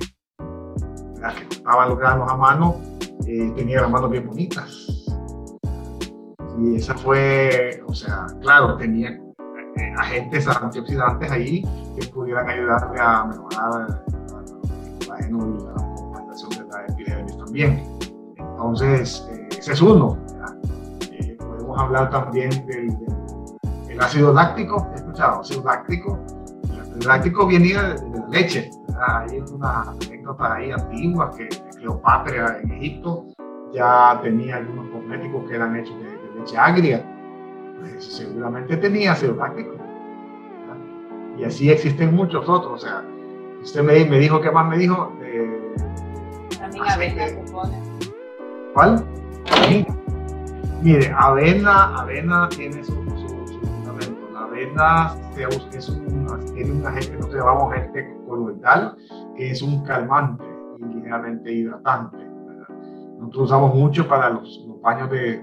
las 1.20 1.36
que 1.36 1.46
cortaban 1.48 1.90
los 1.90 2.00
granos 2.00 2.32
a 2.32 2.38
mano, 2.38 2.76
eh, 3.28 3.52
tenían 3.58 3.82
las 3.82 3.92
manos 3.92 4.10
bien 4.10 4.26
bonitas. 4.26 4.88
Y 6.58 6.76
esa 6.78 6.96
fue, 6.96 7.84
o 7.86 7.94
sea, 7.94 8.26
claro, 8.40 8.78
tenía 8.78 9.10
eh, 9.10 9.94
agentes 9.98 10.48
antioxidantes 10.48 11.30
ahí 11.30 11.62
que 12.00 12.08
pudieran 12.08 12.48
ayudarle 12.50 13.02
a 13.02 13.26
mejorar 13.26 14.04
el 15.20 15.28
y 15.28 15.32
la 15.32 15.74
aumentación 15.76 16.50
de 16.52 16.64
la 16.72 16.86
epidermis 16.88 17.38
también. 17.38 17.84
Entonces, 18.38 19.28
eh, 19.30 19.50
ese 19.58 19.74
es 19.74 19.82
uno. 19.82 20.18
podemos 21.38 21.80
hablar 21.82 22.10
también 22.12 22.50
del, 22.66 22.98
del, 23.88 24.00
ácido 24.00 24.32
láctico, 24.32 24.88
¿he 24.94 24.96
escuchado? 24.96 25.42
Ácido 25.42 25.64
láctico 25.66 26.18
láctico 27.06 27.48
venía 27.48 27.84
de, 27.84 28.20
la 28.20 28.28
leche. 28.30 28.70
Hay 29.08 29.40
una 29.52 29.92
anécdota 29.92 30.56
ahí 30.56 30.72
antigua 30.72 31.32
que 31.36 31.50
Cleopatra 31.78 32.60
en 32.62 32.72
Egipto 32.72 33.26
ya 33.74 34.20
tenía 34.22 34.58
algunos 34.58 34.90
cosméticos 34.92 35.50
que 35.50 35.56
eran 35.56 35.76
hechos 35.76 35.96
de, 36.02 36.40
leche 36.40 36.58
agria. 36.58 37.06
Pues 37.80 38.06
seguramente 38.06 38.78
tenía 38.78 39.14
ácido 39.14 39.36
láctico. 39.36 39.76
Y 41.38 41.46
así 41.46 41.72
existen 41.72 42.14
muchos 42.14 42.48
otros. 42.48 42.74
O 42.74 42.78
sea, 42.78 43.04
usted 43.62 43.84
me, 43.84 44.06
me 44.06 44.20
dijo, 44.20 44.40
¿qué 44.42 44.52
más 44.52 44.68
me 44.68 44.78
dijo? 44.78 45.12
También 46.60 46.88
avena 46.88 47.28
se 47.28 47.52
pone. 47.52 47.82
¿Cuál? 48.74 49.06
Mire, 50.82 51.14
avena, 51.16 51.96
avena 52.00 52.50
tiene 52.50 52.84
su, 52.84 52.94
fundamento. 52.94 54.30
La 54.34 54.42
avena 54.42 55.16
es 55.74 55.90
un 55.90 56.11
tiene 56.54 56.72
un 56.72 56.86
agente 56.86 57.16
nosotros 57.16 57.36
llamamos 57.36 57.74
agente 57.74 58.18
coloidal, 58.28 58.98
que 59.36 59.52
es 59.52 59.62
un 59.62 59.84
calmante 59.84 60.44
y 60.80 60.84
ligeramente 60.96 61.52
hidratante. 61.52 62.18
Nosotros 63.20 63.44
usamos 63.44 63.76
mucho 63.76 64.08
para 64.08 64.30
los, 64.32 64.66
baños 64.82 65.10
de, 65.12 65.40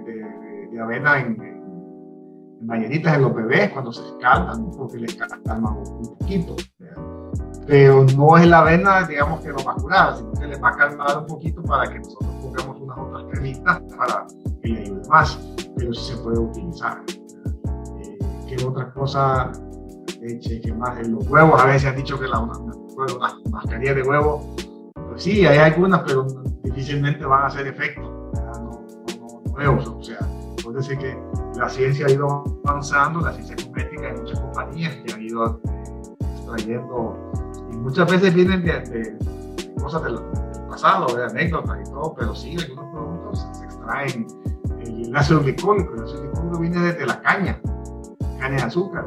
de, 0.70 0.80
avena 0.80 1.18
en, 1.20 1.40
en, 1.40 2.92
en 2.92 3.22
los 3.22 3.34
bebés 3.34 3.70
cuando 3.70 3.92
se 3.92 4.04
escaldan, 4.06 4.70
porque 4.76 4.98
les 4.98 5.14
calman 5.14 5.76
un, 5.76 6.16
poquito. 6.18 6.56
Pero 7.66 8.04
no 8.16 8.36
es 8.36 8.46
la 8.46 8.60
avena, 8.60 9.06
digamos, 9.06 9.40
que 9.40 9.48
lo 9.48 9.62
va 9.64 9.72
a 9.72 9.76
curar, 9.76 10.16
sino 10.16 10.32
que 10.32 10.46
les 10.46 10.62
va 10.62 10.70
a 10.70 10.76
calmar 10.76 11.18
un 11.18 11.26
poquito 11.26 11.62
para 11.62 11.90
que 11.90 11.98
nosotros 11.98 12.30
pongamos 12.42 12.80
unas 12.80 12.98
otras 12.98 13.24
cremitas 13.30 13.80
para 13.96 14.26
que 14.62 14.68
le 14.68 14.80
ayude 14.80 15.08
más. 15.08 15.38
Pero 15.76 15.92
sí 15.92 16.12
se 16.12 16.22
puede 16.22 16.38
utilizar. 16.38 17.02
Eh, 17.10 18.18
¿Qué 18.48 18.64
otra 18.64 18.90
cosa 18.92 19.52
leche, 20.20 20.60
que 20.60 20.72
más 20.72 20.98
en 20.98 21.12
los 21.12 21.26
huevos, 21.28 21.60
a 21.60 21.66
veces 21.66 21.88
han 21.88 21.96
dicho 21.96 22.18
que 22.18 22.26
la, 22.26 22.40
una, 22.40 22.54
mascarilla 23.50 23.94
de 23.94 24.02
huevo, 24.02 24.54
pues 25.08 25.22
sí, 25.22 25.46
hay 25.46 25.58
algunas, 25.58 26.02
pero 26.02 26.26
difícilmente 26.62 27.24
van 27.24 27.42
a 27.42 27.46
hacer 27.46 27.66
efecto, 27.66 28.00
no, 28.00 29.72
no, 29.72 29.98
o 29.98 30.02
sea, 30.02 30.18
puede 30.62 30.98
que 30.98 31.18
la 31.56 31.68
ciencia 31.68 32.06
ha 32.06 32.10
ido 32.10 32.44
avanzando, 32.64 33.20
la 33.20 33.32
ciencia 33.32 33.56
cosmética, 33.56 34.08
hay 34.08 34.20
muchas 34.20 34.40
compañías 34.40 34.96
que 34.96 35.12
han 35.12 35.22
ido 35.22 35.60
extrayendo, 36.34 37.32
y 37.72 37.76
muchas 37.76 38.10
veces 38.10 38.34
vienen 38.34 38.64
de, 38.64 39.16
cosas 39.80 40.04
del, 40.04 40.18
pasado, 40.68 41.16
de 41.16 41.24
anécdotas 41.24 41.78
y 41.80 41.90
todo, 41.90 42.14
pero 42.16 42.34
sí, 42.34 42.56
algunos 42.58 42.92
productos 42.92 43.48
se 43.58 43.64
extraen. 43.64 44.26
El 44.80 45.16
ácido 45.16 45.40
glicólico, 45.40 45.94
el 45.94 46.04
ácido 46.04 46.22
glicólico 46.22 46.58
viene 46.58 46.80
desde 46.80 47.06
la 47.06 47.20
caña, 47.20 47.60
caña 48.38 48.56
de 48.56 48.62
azúcar, 48.62 49.06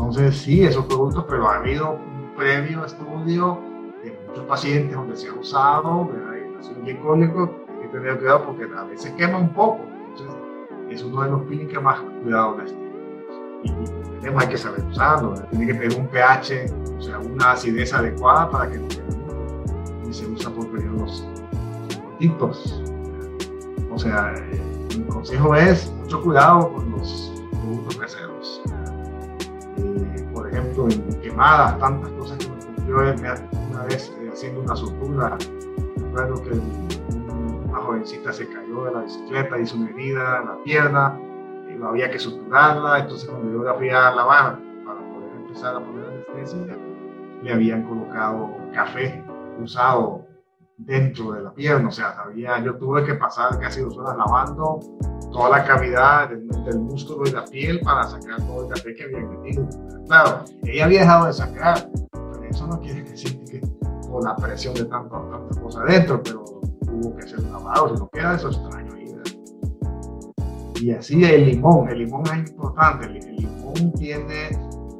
entonces, 0.00 0.38
sí, 0.38 0.64
esos 0.64 0.86
productos, 0.86 1.26
pero 1.28 1.48
ha 1.48 1.56
habido 1.56 1.92
un 1.92 2.32
previo 2.34 2.84
estudio 2.86 3.60
de 4.02 4.18
muchos 4.26 4.44
pacientes 4.46 4.96
donde 4.96 5.14
se 5.14 5.28
ha 5.28 5.34
usado, 5.34 6.06
¿verdad? 6.06 6.36
el 6.38 6.58
ácido 6.58 6.80
glicólico, 6.82 7.54
hay 7.68 7.82
que 7.82 7.88
tener 7.88 8.18
cuidado 8.18 8.46
porque 8.46 8.64
a 8.64 8.84
veces 8.84 9.12
quema 9.12 9.38
un 9.38 9.52
poco. 9.52 9.80
Entonces, 10.08 10.36
es 10.88 11.02
uno 11.02 11.22
de 11.22 11.30
los 11.30 11.42
peelings 11.42 11.70
que 11.70 11.80
más 11.80 12.00
cuidado 12.22 12.56
necesita. 12.56 12.80
Y, 13.62 13.72
tenemos, 14.20 14.42
hay 14.42 14.48
que 14.48 14.56
saber 14.56 14.84
usarlo, 14.86 15.34
tiene 15.50 15.66
que 15.66 15.74
tener 15.74 15.98
un 15.98 16.06
pH, 16.08 16.72
o 16.98 17.02
sea, 17.02 17.18
una 17.18 17.52
acidez 17.52 17.92
adecuada 17.92 18.50
para 18.50 18.70
que 18.70 18.78
no 18.78 18.88
quede 18.88 19.20
y 20.08 20.14
se 20.14 20.26
usa 20.26 20.50
por 20.50 20.66
periodos 20.68 21.24
cortitos. 22.02 22.82
O 23.92 23.98
sea, 23.98 24.34
mi 24.96 25.04
consejo 25.04 25.54
es 25.54 25.92
mucho 26.00 26.22
cuidado 26.22 26.72
con 26.72 26.90
los. 26.92 27.29
Eh, 29.80 30.28
por 30.32 30.48
ejemplo, 30.48 30.88
en 30.88 31.20
quemadas, 31.20 31.78
tantas 31.78 32.10
cosas 32.12 32.38
que 32.38 32.48
me 32.48 32.56
ocurrió 32.56 33.14
una 33.70 33.84
vez 33.84 34.12
eh, 34.20 34.30
haciendo 34.32 34.60
una 34.60 34.76
sutura. 34.76 35.36
Recuerdo 35.96 36.42
que 36.42 36.50
una 37.68 37.78
jovencita 37.78 38.32
se 38.32 38.48
cayó 38.48 38.84
de 38.84 38.92
la 38.92 39.02
bicicleta, 39.02 39.58
hizo 39.58 39.76
una 39.76 39.90
herida 39.90 40.40
en 40.40 40.46
la 40.46 40.62
pierna, 40.64 41.18
y 41.68 41.82
había 41.82 42.10
que 42.10 42.18
suturarla. 42.18 43.00
Entonces, 43.00 43.28
cuando 43.28 43.50
yo 43.50 43.64
la 43.64 43.74
fui 43.74 43.90
a 43.90 44.10
lavar 44.10 44.58
para 44.84 45.00
poder 45.00 45.30
empezar 45.40 45.76
a 45.76 45.80
poner 45.80 46.04
anestesia, 46.08 46.76
le 47.42 47.52
habían 47.52 47.82
colocado 47.84 48.50
café 48.72 49.22
usado 49.62 50.26
dentro 50.84 51.32
de 51.32 51.42
la 51.42 51.52
pierna, 51.52 51.88
o 51.88 51.92
sea, 51.92 52.10
había, 52.24 52.62
yo 52.64 52.76
tuve 52.76 53.04
que 53.04 53.14
pasar 53.14 53.58
casi 53.58 53.80
dos 53.80 53.96
horas 53.98 54.16
lavando 54.16 54.80
toda 55.30 55.50
la 55.50 55.64
cavidad 55.64 56.28
del, 56.30 56.78
músculo 56.80 57.28
y 57.28 57.32
la 57.32 57.44
piel 57.44 57.80
para 57.80 58.04
sacar 58.04 58.36
todo 58.46 58.64
el 58.64 58.68
café 58.68 58.94
que 58.94 59.04
había 59.04 59.20
metido. 59.20 59.68
Claro, 60.06 60.44
ella 60.64 60.84
había 60.84 61.00
dejado 61.00 61.26
de 61.26 61.32
sacar, 61.32 61.90
pero 62.12 62.44
eso 62.44 62.66
no 62.66 62.80
quiere 62.80 63.02
decir 63.02 63.42
que 63.44 63.60
con 64.08 64.24
la 64.24 64.34
presión 64.36 64.74
de 64.74 64.84
tanta, 64.84 65.16
tanta 65.30 65.60
cosa 65.60 65.82
adentro, 65.82 66.22
pero 66.22 66.44
tuvo 66.80 67.16
que 67.16 67.28
ser 67.28 67.42
lavado, 67.44 67.94
si 67.94 68.00
no 68.00 68.08
queda 68.10 68.34
eso 68.34 68.48
extraño. 68.48 68.90
Y 70.80 70.92
así 70.92 71.22
el 71.24 71.44
limón, 71.44 71.90
el 71.90 71.98
limón 71.98 72.22
es 72.26 72.50
importante, 72.50 73.04
el, 73.04 73.36
limón 73.36 73.92
tiene 73.98 74.48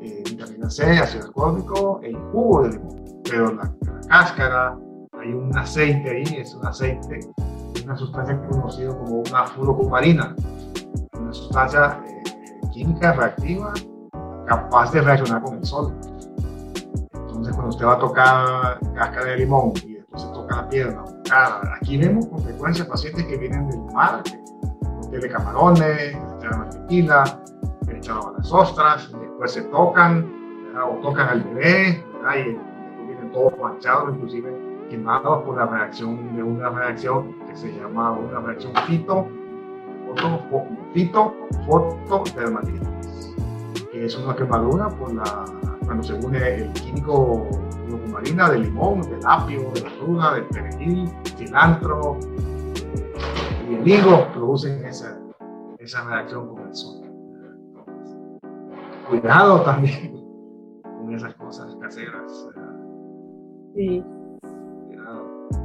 eh, 0.03 0.23
vitamina 0.27 0.69
C, 0.69 0.99
ácido 0.99 1.25
ascórbico, 1.25 2.01
el 2.03 2.17
jugo 2.33 2.65
de 2.65 2.73
limón, 2.73 3.23
pero 3.25 3.55
la, 3.55 3.75
la 3.81 4.01
cáscara, 4.07 4.79
hay 5.21 5.35
un 5.35 5.57
aceite 5.57 6.11
ahí, 6.11 6.37
es 6.39 6.55
un 6.55 6.67
aceite, 6.67 7.21
una 7.85 7.97
sustancia 7.97 8.41
conocida 8.49 8.97
como 8.97 9.17
una 9.21 9.47
fluorocumarina, 9.47 10.35
una 11.19 11.33
sustancia 11.33 12.03
eh, 12.07 12.23
química 12.73 13.13
reactiva 13.13 13.73
capaz 14.47 14.93
de 14.93 15.03
reaccionar 15.03 15.43
con 15.43 15.59
el 15.59 15.65
sol. 15.65 15.95
Entonces, 17.13 17.55
cuando 17.55 17.69
usted 17.69 17.87
va 17.87 17.95
a 17.95 17.99
tocar 17.99 18.81
cáscara 18.95 19.27
de 19.27 19.37
limón 19.39 19.73
y 19.85 19.95
después 19.95 20.23
se 20.23 20.29
toca 20.29 20.57
la 20.57 20.69
pierna, 20.69 21.05
cara, 21.29 21.61
aquí 21.77 21.99
vemos 21.99 22.27
con 22.27 22.41
frecuencia 22.41 22.89
pacientes 22.89 23.25
que 23.27 23.37
vienen 23.37 23.69
del 23.69 23.81
mar, 23.93 24.23
que 25.11 25.19
de 25.19 25.29
camarones, 25.29 26.17
echaron 26.39 26.61
la 26.61 26.71
tequila, 26.71 27.41
echaron 27.89 28.35
las 28.39 28.53
ostras, 28.53 29.11
después 29.21 29.53
se 29.53 29.63
tocan, 29.63 30.33
o 30.77 30.95
tocan 31.03 31.29
al 31.29 31.43
bebé, 31.43 32.05
¿verdad? 32.15 32.37
y 32.37 33.07
vienen 33.07 33.31
todos 33.33 33.59
manchados, 33.59 34.15
inclusive 34.15 34.70
quemados 34.91 35.45
por 35.45 35.57
la 35.57 35.67
reacción 35.67 36.37
de 36.37 36.43
una 36.43 36.69
reacción 36.69 37.33
que 37.47 37.57
se 37.57 37.73
llama 37.73 38.13
una 38.13 38.41
reacción 38.41 38.73
fito, 38.87 39.29
foto, 40.09 40.67
fito 40.93 41.35
fotodermatitis, 41.67 43.35
que 43.93 44.05
es 44.05 44.19
una 44.19 44.35
quemadura 44.35 44.89
por 44.89 45.15
la, 45.15 45.45
cuando 45.85 46.03
se 46.03 46.15
une 46.15 46.57
el 46.57 46.73
químico 46.73 47.47
marina 48.13 48.51
del 48.51 48.63
limón, 48.63 49.03
del 49.03 49.21
apio, 49.25 49.71
de 49.75 49.83
la 49.83 49.91
fruta, 49.91 50.35
del 50.35 50.45
perejil, 50.47 51.09
cilantro 51.37 52.19
y 53.69 53.75
el 53.75 53.89
higo 53.89 54.27
producen 54.35 54.85
esa, 54.85 55.17
esa 55.79 56.05
reacción 56.05 56.49
con 56.49 56.67
el 56.67 56.75
sol. 56.75 57.01
Cuidado 59.09 59.63
también 59.63 60.13
con 60.83 61.15
esas 61.15 61.35
cosas 61.37 61.77
caseras. 61.77 62.49
Sí. 63.77 64.05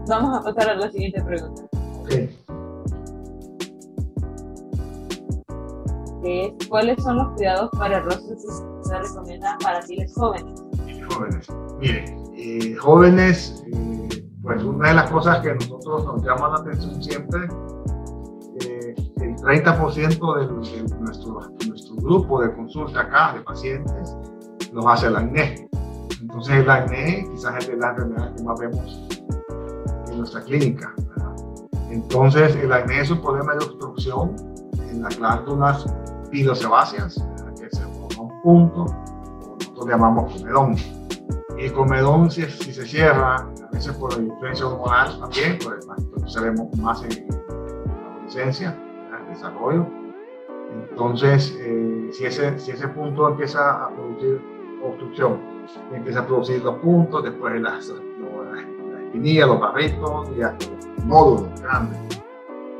Vamos 0.07 0.37
a 0.37 0.43
pasar 0.43 0.69
a 0.69 0.75
la 0.75 0.91
siguiente 0.91 1.21
pregunta. 1.23 1.63
¿Cuáles 6.69 7.03
son 7.03 7.17
los 7.17 7.33
cuidados 7.33 7.69
para 7.77 7.97
el 7.97 8.03
rostro 8.03 8.35
que 8.35 8.87
se 8.87 8.99
recomiendan 8.99 9.57
para 9.59 9.79
pieles 9.81 10.13
jóvenes? 10.15 10.63
Jóvenes. 11.09 11.47
Miren, 11.79 12.23
eh, 12.35 12.75
jóvenes, 12.75 13.63
eh, 13.67 14.27
pues 14.41 14.63
una 14.63 14.89
de 14.89 14.95
las 14.95 15.11
cosas 15.11 15.39
que 15.39 15.51
a 15.51 15.55
nosotros 15.55 16.05
nos 16.05 16.23
llama 16.23 16.49
la 16.49 16.55
atención 16.55 17.03
siempre, 17.03 17.47
eh, 18.61 18.95
el 19.21 19.35
30% 19.35 20.35
de, 20.35 20.81
de 20.83 20.99
nuestro, 20.99 21.39
nuestro 21.67 21.95
grupo 21.95 22.41
de 22.41 22.53
consulta 22.53 23.01
acá, 23.01 23.33
de 23.33 23.41
pacientes, 23.41 24.15
nos 24.71 24.85
hace 24.87 25.07
el 25.07 25.15
acné. 25.15 25.69
Entonces 26.21 26.55
el 26.55 26.69
acné 26.69 27.27
quizás 27.31 27.55
es 27.59 27.67
de 27.67 27.77
las 27.77 27.91
enfermedades 27.91 28.33
que 28.35 28.43
más 28.43 28.59
vemos 28.59 29.14
nuestra 30.17 30.41
clínica. 30.41 30.93
Entonces, 31.89 32.55
el 32.55 32.71
acné 32.71 33.01
es 33.01 33.11
un 33.11 33.21
problema 33.21 33.53
de 33.53 33.65
obstrucción 33.65 34.35
en 34.89 35.01
las 35.01 35.17
glándulas 35.17 35.85
pilosebáceas, 36.31 37.23
que 37.59 37.69
se 37.69 37.83
forma 37.83 38.23
un 38.23 38.41
punto, 38.41 38.85
nosotros 39.59 39.87
llamamos 39.87 40.33
comedón. 40.33 40.75
Y 41.57 41.65
el 41.65 41.73
comedón, 41.73 42.29
si, 42.29 42.43
si, 42.43 42.73
se 42.73 42.85
cierra, 42.85 43.35
a 43.37 43.69
veces 43.71 43.93
por 43.95 44.17
la 44.17 44.23
influencia 44.23 44.67
hormonal 44.67 45.19
también, 45.19 45.57
pues 45.63 45.87
entonces 45.97 46.41
vemos 46.41 46.77
más 46.77 47.01
en 47.03 47.27
la 47.29 48.11
adolescencia, 48.11 48.77
en 49.07 49.15
el 49.15 49.33
desarrollo. 49.33 49.87
Entonces, 50.89 51.55
eh, 51.59 52.09
si, 52.11 52.25
ese, 52.25 52.59
si 52.59 52.71
ese 52.71 52.87
punto 52.89 53.29
empieza 53.29 53.85
a 53.85 53.89
producir 53.89 54.41
obstrucción, 54.83 55.39
empieza 55.93 56.19
a 56.19 56.27
producir 56.27 56.61
los 56.61 56.75
puntos, 56.79 57.23
después 57.23 57.61
las, 57.61 57.93
los 59.17 59.59
barritos 59.59 60.29
y 60.37 60.41
hasta 60.41 60.65
los 60.65 61.05
nódulos 61.05 61.61
grandes. 61.61 61.99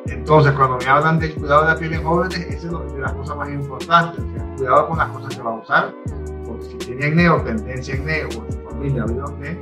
Entonces, 0.07 0.53
cuando 0.53 0.77
me 0.77 0.85
hablan 0.85 1.19
del 1.19 1.33
cuidado 1.33 1.61
de 1.61 1.73
la 1.73 1.79
piel 1.79 1.93
en 1.93 2.03
jóvenes, 2.03 2.37
esa 2.37 2.67
es 2.67 2.93
de 2.93 2.99
las 2.99 3.13
cosas 3.13 3.37
más 3.37 3.49
importantes. 3.49 4.23
cuidado 4.57 4.87
con 4.87 4.97
las 4.97 5.09
cosas 5.09 5.35
que 5.35 5.41
va 5.41 5.51
a 5.51 5.55
usar, 5.55 5.93
porque 6.45 6.63
si 6.65 6.77
tiene 6.77 7.05
acné 7.07 7.29
o 7.29 7.41
tendencia 7.41 7.95
a 7.95 7.97
acné 7.97 8.23
o 8.23 8.45
en 8.45 8.51
su 8.51 8.69
familia 8.69 9.01
ha 9.01 9.05
habido 9.05 9.25
acné, 9.25 9.59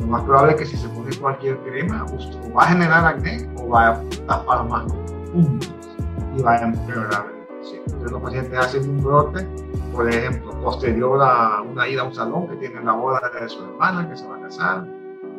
lo 0.00 0.06
más 0.06 0.22
probable 0.24 0.52
es 0.52 0.58
que 0.58 0.66
si 0.66 0.76
se 0.76 0.88
pone 0.88 1.16
cualquier 1.16 1.58
crema, 1.58 2.04
o 2.04 2.52
va 2.52 2.64
a 2.64 2.66
generar 2.66 3.06
acné 3.06 3.48
o 3.56 3.68
va 3.68 3.88
a 3.88 4.02
tapar 4.26 4.68
más 4.68 4.92
puntos 5.32 5.72
y 6.36 6.42
va 6.42 6.54
a 6.54 6.62
empeorar 6.62 7.26
Entonces, 7.62 8.10
los 8.10 8.22
pacientes 8.22 8.58
hacen 8.58 8.90
un 8.90 9.02
brote, 9.02 9.46
por 9.92 10.08
ejemplo, 10.08 10.50
posterior 10.62 11.20
a 11.22 11.62
una 11.62 11.88
ida 11.88 12.02
a 12.02 12.04
un 12.04 12.14
salón 12.14 12.48
que 12.48 12.56
tiene 12.56 12.82
la 12.82 12.92
boda 12.92 13.20
de 13.40 13.48
su 13.48 13.64
hermana 13.64 14.08
que 14.08 14.16
se 14.16 14.26
va 14.26 14.36
a 14.36 14.40
casar, 14.40 14.86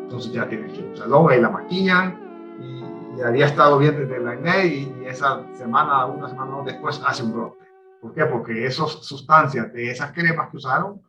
entonces 0.08 0.32
ya 0.32 0.48
tiene 0.48 0.68
que 0.68 0.78
ir 0.80 0.86
un 0.86 0.96
salón 0.96 1.34
y 1.34 1.42
la 1.42 1.50
maquillan 1.50 2.18
y, 2.62 3.22
había 3.22 3.48
estado 3.48 3.80
bien 3.80 3.98
desde 3.98 4.24
la 4.24 4.32
acné 4.32 4.68
y, 4.68 5.04
esa 5.06 5.44
semana, 5.56 6.06
una 6.06 6.30
semana 6.30 6.62
después 6.64 7.02
hace 7.06 7.24
un 7.24 7.34
brote. 7.34 7.58
¿Por 8.00 8.14
qué? 8.14 8.26
Porque 8.26 8.66
esas 8.66 8.92
sustancias 9.04 9.74
de 9.74 9.90
esas 9.90 10.12
cremas 10.12 10.50
que 10.52 10.58
usaron 10.58 11.02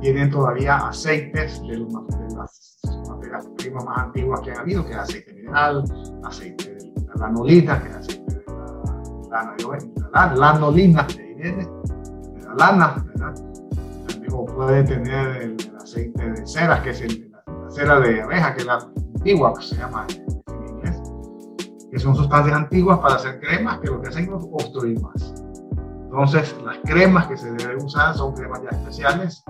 tienen 0.00 0.30
todavía 0.30 0.76
aceites 0.76 1.62
de, 1.62 1.78
los, 1.78 1.88
de 1.88 2.36
las 2.36 2.80
materias 3.08 3.48
primas 3.56 3.84
más 3.86 3.98
antiguas 3.98 4.40
que 4.42 4.50
han 4.52 4.58
habido, 4.58 4.84
que 4.84 4.92
es 4.92 4.98
aceite 4.98 5.32
mineral, 5.32 5.84
aceite 6.22 6.74
de 6.74 6.92
la 7.08 7.26
lanolina, 7.26 7.82
que 7.82 7.88
es 7.88 7.96
aceite 7.96 8.34
de 8.34 8.44
la, 9.30 9.56
lana, 9.56 9.94
la 10.12 10.34
lanolina, 10.36 11.06
de 11.06 11.68
la 12.46 12.54
lana, 12.54 13.04
¿verdad? 13.06 13.34
También 14.06 14.46
puede 14.54 14.84
tener 14.84 15.36
el, 15.42 15.56
el 15.58 15.76
aceite 15.76 16.30
de 16.30 16.46
cera, 16.46 16.82
que 16.82 16.90
es 16.90 17.00
el 17.00 17.33
cera 17.74 18.00
de 18.00 18.22
abeja, 18.22 18.54
que 18.54 18.60
es 18.60 18.66
la 18.66 18.78
antigua, 19.14 19.52
que 19.54 19.62
se 19.64 19.76
llama 19.76 20.06
en 20.08 20.68
inglés, 20.68 21.02
que 21.90 21.98
son 21.98 22.14
sustancias 22.14 22.56
antiguas 22.56 22.98
para 23.00 23.16
hacer 23.16 23.40
cremas 23.40 23.80
que 23.80 23.88
lo 23.88 24.00
que 24.00 24.08
hacen 24.08 24.24
es 24.24 24.30
obstruir 24.30 25.00
más. 25.00 25.34
Entonces, 26.04 26.54
las 26.64 26.78
cremas 26.84 27.26
que 27.26 27.36
se 27.36 27.50
deben 27.52 27.84
usar 27.84 28.14
son 28.14 28.32
cremas 28.34 28.62
ya 28.62 28.70
especiales, 28.70 29.42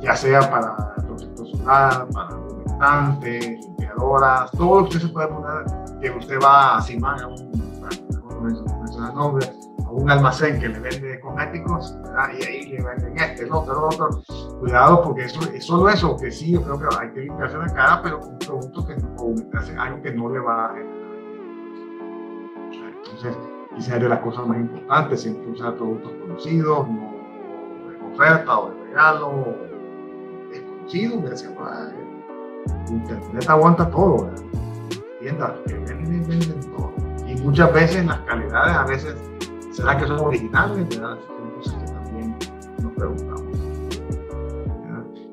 ya 0.00 0.14
sea 0.14 0.50
para 0.50 0.94
protector 1.06 1.46
solar, 1.46 2.06
para 2.12 2.36
humectantes, 2.36 3.46
limpiadoras, 3.46 4.50
todo 4.50 4.80
lo 4.80 4.88
que 4.88 4.96
usted 4.96 5.08
se 5.08 5.12
puede 5.12 5.28
poner, 5.28 5.64
que 6.00 6.10
usted 6.10 6.38
va 6.44 6.76
a 6.76 6.82
Simán, 6.82 7.20
a 7.20 7.28
un, 7.28 7.50
no 7.50 8.78
mencionar 8.80 9.14
nombre, 9.14 9.46
a 9.46 9.50
un 9.50 9.65
almacén 10.08 10.60
que 10.60 10.68
le 10.68 10.78
vende 10.78 11.20
cosméticos, 11.20 11.96
y 12.38 12.44
ahí 12.44 12.66
le 12.72 12.82
venden 12.82 13.18
este, 13.18 13.44
el 13.44 13.52
otro, 13.52 13.72
el 13.72 13.94
otro. 13.94 14.22
Cuidado, 14.60 15.02
porque 15.02 15.24
eso, 15.24 15.40
es 15.52 15.64
solo 15.64 15.88
eso, 15.88 16.16
que 16.16 16.30
sí, 16.30 16.52
yo 16.52 16.62
creo 16.62 16.78
que 16.78 16.86
hay 16.98 17.10
que 17.10 17.20
limpiarse 17.20 17.56
la 17.56 17.66
cara, 17.66 18.00
pero 18.02 18.20
un 18.20 18.38
producto 18.38 18.86
que 18.86 18.96
no, 18.96 19.82
algo 19.82 20.02
que 20.02 20.12
no 20.12 20.30
le 20.30 20.38
va 20.40 20.66
a. 20.66 20.78
Entonces, 22.96 23.36
quizás 23.74 23.94
es 23.94 24.02
de 24.02 24.08
las 24.08 24.20
cosas 24.20 24.46
más 24.46 24.58
importantes, 24.58 25.22
siempre 25.22 25.50
usar 25.50 25.74
productos 25.76 26.12
conocidos, 26.20 26.88
no 26.88 27.16
de 27.90 28.14
oferta 28.14 28.58
o 28.58 28.70
de 28.70 28.84
regalo, 28.84 29.28
o 29.28 29.56
desconocidos, 30.50 31.42
que 31.42 32.92
Internet 32.92 33.48
aguanta 33.48 33.88
todo, 33.90 34.30
tiendas 35.20 35.52
que 35.66 35.74
venden, 35.74 36.26
venden 36.28 36.60
todo. 36.76 36.92
Y 37.26 37.34
muchas 37.42 37.72
veces 37.72 38.06
las 38.06 38.18
calidades, 38.20 38.76
a 38.76 38.84
veces, 38.84 39.16
¿será 39.76 39.98
que 39.98 40.06
son 40.06 40.20
originales? 40.20 40.88
¿verdad? 40.88 41.18
preguntamos. 42.96 43.42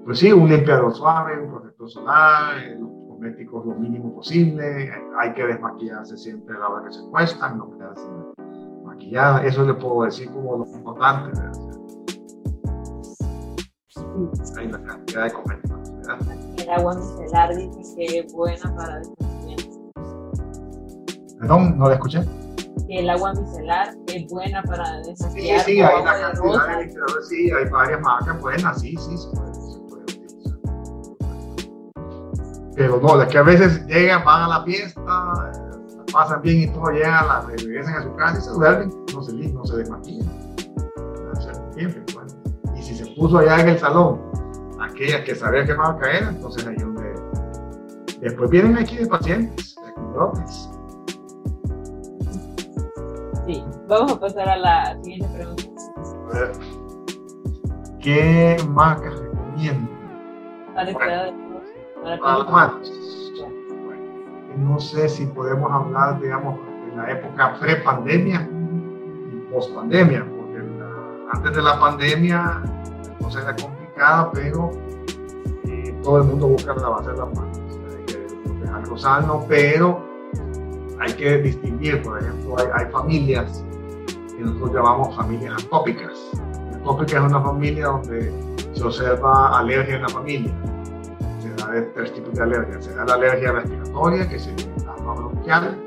Pues 0.04 0.20
sí, 0.20 0.34
un 0.34 0.50
limpiador 0.50 0.94
suave, 0.94 1.40
un 1.40 1.50
protector 1.50 1.90
solar, 1.90 2.58
los 2.78 2.90
cosméticos 3.08 3.66
lo 3.66 3.76
mínimo 3.76 4.14
posible, 4.16 4.92
hay 5.18 5.34
que 5.34 5.46
desmaquillarse 5.46 6.18
siempre 6.18 6.58
a 6.58 6.60
la 6.60 6.68
hora 6.68 6.86
que 6.86 6.94
se 6.94 7.04
cuestan, 7.10 7.58
no 7.58 7.72
quedarse 7.78 8.04
maquillada, 8.84 9.46
eso 9.46 9.64
le 9.64 9.74
puedo 9.76 10.04
decir 10.04 10.30
como 10.32 10.58
lo 10.58 10.66
importante. 10.66 11.40
Hay 14.58 14.68
la 14.68 14.84
cantidad 14.84 15.24
de 15.24 15.32
cosméticos. 15.32 15.90
El 16.58 16.70
agua 16.70 16.96
micelar 16.96 17.56
dice 17.56 17.96
que 17.96 18.20
es 18.20 18.34
buena 18.34 18.76
para 18.76 19.02
Perdón, 21.40 21.78
no 21.78 21.88
la 21.88 21.94
escuché. 21.94 22.43
El 22.98 23.10
agua 23.10 23.34
micelar 23.34 23.96
es 24.08 24.28
buena 24.32 24.62
para 24.64 25.02
desmaquillar. 25.02 25.60
Sí, 25.62 25.74
sí, 25.74 25.82
hay 25.82 26.02
una 26.02 26.12
cantidad 26.20 26.78
de 26.80 27.24
sí, 27.28 27.52
hay 27.52 27.70
varias 27.70 28.02
marcas 28.02 28.40
buenas, 28.42 28.80
sí, 28.80 28.96
sí, 28.98 29.18
se 29.18 29.30
puede, 29.30 29.54
se 29.54 29.80
puede 29.90 30.04
utilizar. 30.04 30.60
Pero 32.76 33.00
no, 33.02 33.18
de 33.18 33.28
que 33.28 33.38
a 33.38 33.44
veces 33.44 33.86
llegan, 33.88 34.24
van 34.24 34.44
a 34.44 34.48
la 34.48 34.64
fiesta, 34.64 35.02
pasan 36.12 36.42
bien 36.42 36.70
y 36.70 36.74
todo, 36.74 36.92
llegan, 36.92 37.28
la, 37.28 37.42
regresan 37.42 37.96
a 37.96 38.04
su 38.04 38.16
casa 38.16 38.38
y 38.38 38.42
se 38.42 38.50
duermen, 38.52 39.06
no 39.14 39.24
se, 39.24 39.34
no 39.34 39.66
se 39.66 39.78
desmaquillan. 39.78 40.54
Siempre, 41.76 42.04
bueno. 42.14 42.30
Y 42.78 42.84
si 42.84 42.96
se 42.96 43.06
puso 43.16 43.40
allá 43.40 43.60
en 43.62 43.70
el 43.70 43.80
salón, 43.80 44.22
aquellas 44.80 45.22
que 45.22 45.36
sabían 45.36 45.66
que 45.66 45.74
iba 45.74 45.90
a 45.90 45.98
caer, 45.98 46.24
entonces 46.24 46.66
ahí 46.68 46.76
donde. 46.76 47.14
Después 48.22 48.50
vienen 48.52 48.78
aquí 48.78 48.98
de 48.98 49.08
pacientes, 49.08 49.76
de 49.76 50.02
brotes. 50.14 50.70
Vamos 53.88 54.14
a 54.14 54.20
pasar 54.20 54.50
a 54.50 54.58
la 54.58 55.04
siguiente 55.04 55.28
pregunta. 55.36 55.64
A 56.30 56.34
ver, 56.34 56.52
¿qué 58.00 58.58
marcas 58.70 59.20
recomiendo? 59.20 59.92
Para 60.74 60.86
de. 60.86 61.34
No 64.58 64.80
sé 64.80 65.10
si 65.10 65.26
podemos 65.28 65.72
hablar, 65.72 66.20
digamos, 66.22 66.60
de 66.90 66.96
la 66.96 67.12
época 67.12 67.58
pre-pandemia 67.60 68.48
y 68.52 69.52
post-pandemia, 69.52 70.26
porque 70.26 70.60
la, 70.60 71.32
antes 71.32 71.56
de 71.56 71.62
la 71.62 71.80
pandemia 71.80 72.62
la 73.08 73.18
cosa 73.20 73.42
era 73.42 73.56
complicada, 73.56 74.32
pero 74.32 74.72
eh, 75.66 75.96
todo 76.04 76.20
el 76.20 76.26
mundo 76.26 76.48
busca 76.50 76.76
lavarse 76.76 77.12
las 77.14 77.36
manos. 77.36 77.60
Es 78.64 78.70
algo 78.70 78.98
sano, 78.98 79.46
pero 79.48 80.14
hay 81.00 81.14
que 81.14 81.38
distinguir, 81.40 82.02
por 82.02 82.22
ejemplo, 82.22 82.56
hay, 82.74 82.86
familias 82.92 83.66
que 84.38 84.44
nosotros 84.44 84.74
llamamos 84.74 85.16
familias 85.16 85.64
atópicas. 85.64 86.32
Atópica 86.76 87.18
es 87.18 87.24
una 87.24 87.42
familia 87.42 87.88
donde 87.88 88.34
se 88.74 88.84
observa 88.84 89.58
alergia 89.58 89.96
en 89.96 90.02
la 90.02 90.10
familia. 90.10 90.54
Se 91.40 91.54
da 91.56 91.72
de 91.72 91.82
tres 91.82 92.14
tipos 92.14 92.34
de 92.34 92.44
alergia. 92.44 92.82
Se 92.82 92.94
da 92.96 93.06
la 93.06 93.14
alergia 93.14 93.52
respiratoria, 93.52 94.28
que 94.28 94.36
es 94.36 94.50
la 94.86 94.94
bronquial. 94.94 95.78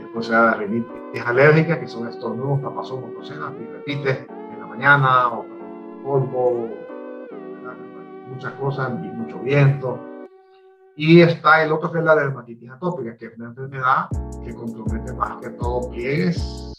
Después 0.00 0.26
se 0.26 0.32
da 0.32 0.42
la 0.46 0.54
rinitis 0.54 1.26
alérgica, 1.26 1.80
que 1.80 1.88
son 1.88 2.08
estornudos, 2.08 2.62
tapazón, 2.62 3.14
tosera, 3.14 3.52
y 3.60 3.72
repite 3.72 4.26
en 4.52 4.60
la 4.60 4.66
mañana, 4.66 5.28
o 5.28 5.44
polvo, 6.04 6.68
muchas 8.28 8.52
cosas, 8.54 8.90
mucho 8.92 9.38
viento 9.40 9.98
y 10.96 11.20
está 11.20 11.62
el 11.62 11.72
otro 11.72 11.92
que 11.92 11.98
es 11.98 12.04
la 12.04 12.16
dermatitis 12.16 12.70
atópica, 12.70 13.16
que 13.16 13.26
es 13.26 13.36
una 13.36 13.48
enfermedad 13.48 14.08
que 14.42 14.54
compromete 14.54 15.12
más 15.12 15.36
que 15.42 15.50
todo 15.50 15.90
pliegues, 15.90 16.75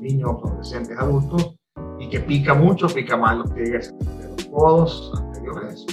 niños, 0.00 0.36
adolescentes, 0.44 0.98
adultos, 0.98 1.54
y 1.98 2.08
que 2.08 2.20
pica 2.20 2.54
mucho, 2.54 2.86
pica 2.88 3.16
más 3.16 3.38
los 3.38 3.50
pliegues 3.50 3.94
de 3.98 4.28
los 4.28 4.44
codos 4.46 5.12
anteriores, 5.18 5.86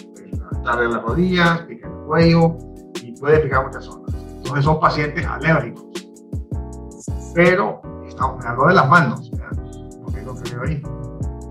estar 0.51 0.79
de 0.79 0.87
las 0.87 1.01
rodillas, 1.03 1.61
pica 1.61 1.87
el 1.87 1.93
cuello 2.05 2.57
y 3.01 3.11
puede 3.19 3.39
picar 3.39 3.65
muchas 3.65 3.85
zonas. 3.85 4.13
Entonces 4.37 4.65
son 4.65 4.79
pacientes 4.79 5.25
alérgicos. 5.25 5.85
Pero 7.33 7.81
estamos 8.07 8.45
hablando 8.45 8.67
de 8.67 8.73
las 8.73 8.89
manos, 8.89 9.31
porque 10.03 10.19
es 10.19 10.25
lo 10.25 10.35
que 10.35 10.55
veo 10.55 10.63
ahí. 10.63 10.83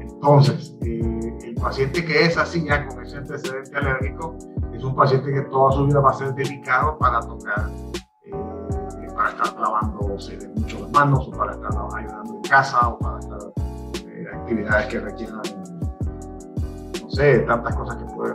Entonces, 0.01 0.75
eh, 0.83 1.39
el 1.45 1.55
paciente 1.57 2.05
que 2.05 2.25
es 2.25 2.39
así 2.39 2.65
ya 2.65 2.87
con 2.87 3.05
ese 3.05 3.19
antecedente 3.19 3.77
alérgico, 3.77 4.37
es 4.73 4.83
un 4.83 4.95
paciente 4.95 5.33
que 5.33 5.43
toda 5.43 5.73
su 5.73 5.87
vida 5.87 6.01
va 6.01 6.11
a 6.11 6.15
ser 6.15 6.35
delicado 6.35 6.97
para 6.99 7.21
tocar, 7.21 7.69
eh, 8.25 8.33
para 9.15 9.31
estar 9.31 9.61
lavándose 9.61 10.37
de 10.37 10.49
mucho 10.49 10.81
las 10.81 10.91
manos 10.93 11.29
o 11.29 11.31
para 11.33 11.53
estar 11.53 11.71
ayudando 11.71 12.23
en 12.23 12.24
casa 12.49 12.89
o 12.89 12.99
para 12.99 13.19
estar 13.19 13.39
eh, 14.07 14.27
actividades 14.35 14.87
que 14.87 15.01
requieran, 15.01 15.43
no 17.03 17.11
sé, 17.11 17.41
tantas 17.41 17.75
cosas 17.75 17.97
que 17.97 18.05
puede. 18.15 18.35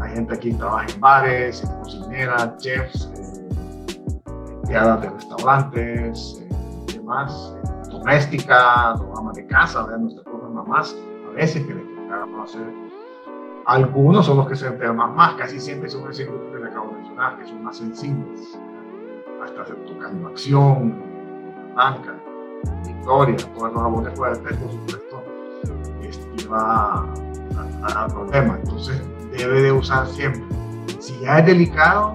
Hay 0.00 0.14
gente 0.14 0.34
aquí 0.34 0.52
que 0.52 0.58
trabaja 0.58 0.86
en 0.92 1.00
bares, 1.00 1.64
en 1.64 1.70
cocineras, 1.78 2.56
chefs, 2.58 3.10
eh, 3.16 3.48
empleadas 4.62 5.02
de 5.02 5.10
restaurantes, 5.10 6.42
eh, 6.42 6.94
demás, 6.94 7.54
doméstica, 7.90 8.94
o 8.94 9.18
amas 9.18 9.34
de 9.34 9.46
casa, 9.46 9.86
de 9.86 9.98
nuestras 9.98 10.24
propias 10.24 10.50
mamás, 10.50 10.96
a 11.30 11.34
veces 11.34 11.66
que 11.66 11.74
le 11.74 11.82
tocaron 11.82 12.40
hacer 12.40 12.88
algunos 13.68 14.24
son 14.24 14.38
los 14.38 14.48
que 14.48 14.56
se 14.56 14.66
enferman 14.66 15.14
más, 15.14 15.34
casi 15.34 15.60
siempre 15.60 15.90
son 15.90 16.10
ese 16.10 16.24
que 16.24 16.58
le 16.58 16.68
acabo 16.68 16.88
de 16.88 16.94
mencionar, 16.94 17.38
que 17.38 17.46
son 17.46 17.62
más 17.62 17.76
sensibles. 17.76 18.58
Hasta 19.44 19.62
tocando 19.62 20.28
acción, 20.28 21.02
blanca, 21.74 22.14
victoria, 23.08 23.36
todos 23.54 23.72
los 23.72 23.82
jabones 23.82 24.14
fuertes, 24.14 24.56
por 24.56 24.70
supuesto, 24.70 25.22
este, 26.02 26.48
va 26.48 27.04
a, 27.04 27.94
dar 27.94 28.12
problema. 28.12 28.58
Entonces, 28.62 29.02
debe 29.36 29.62
de 29.62 29.72
usar 29.72 30.06
siempre. 30.08 30.42
Si 30.98 31.18
ya 31.20 31.38
es 31.38 31.46
delicado, 31.46 32.14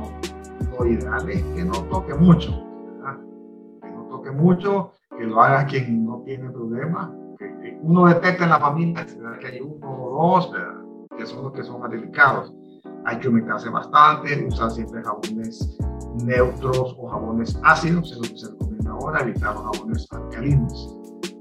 lo 0.78 0.86
ideal 0.86 1.30
es 1.30 1.42
que 1.42 1.64
no 1.64 1.74
toque 1.84 2.14
mucho, 2.14 2.52
que 3.82 3.90
no 3.90 4.04
toque 4.10 4.32
mucho, 4.32 4.92
que 5.18 5.24
lo 5.24 5.42
haga 5.42 5.66
quien 5.66 6.06
no 6.06 6.22
tiene 6.26 6.50
problema, 6.50 7.12
que, 7.40 7.80
uno 7.82 8.06
detecte 8.06 8.44
en 8.44 8.50
la 8.50 8.60
familia 8.60 9.06
que 9.40 9.48
hay 9.48 9.60
uno 9.62 9.88
o 9.88 10.36
dos, 10.36 10.52
¿verdad? 10.52 10.80
que 11.18 11.26
son 11.26 11.44
los 11.44 11.54
que 11.54 11.64
son 11.64 11.82
más 11.82 11.92
delicados. 11.92 12.54
Hay 13.06 13.20
que 13.20 13.28
humectarse 13.28 13.70
bastante, 13.70 14.46
usar 14.48 14.72
siempre 14.72 15.04
jabones 15.04 15.78
neutros 16.24 16.96
o 16.98 17.08
jabones 17.08 17.60
ácidos, 17.64 18.12
es 18.12 18.18
lo 18.18 18.24
que 18.24 18.38
se 18.38 18.52
recomienda 18.52 18.92
ahora, 18.92 19.22
evitar 19.22 19.56
los 19.56 19.64
jabones 19.64 20.08
alcalinos. 20.12 20.98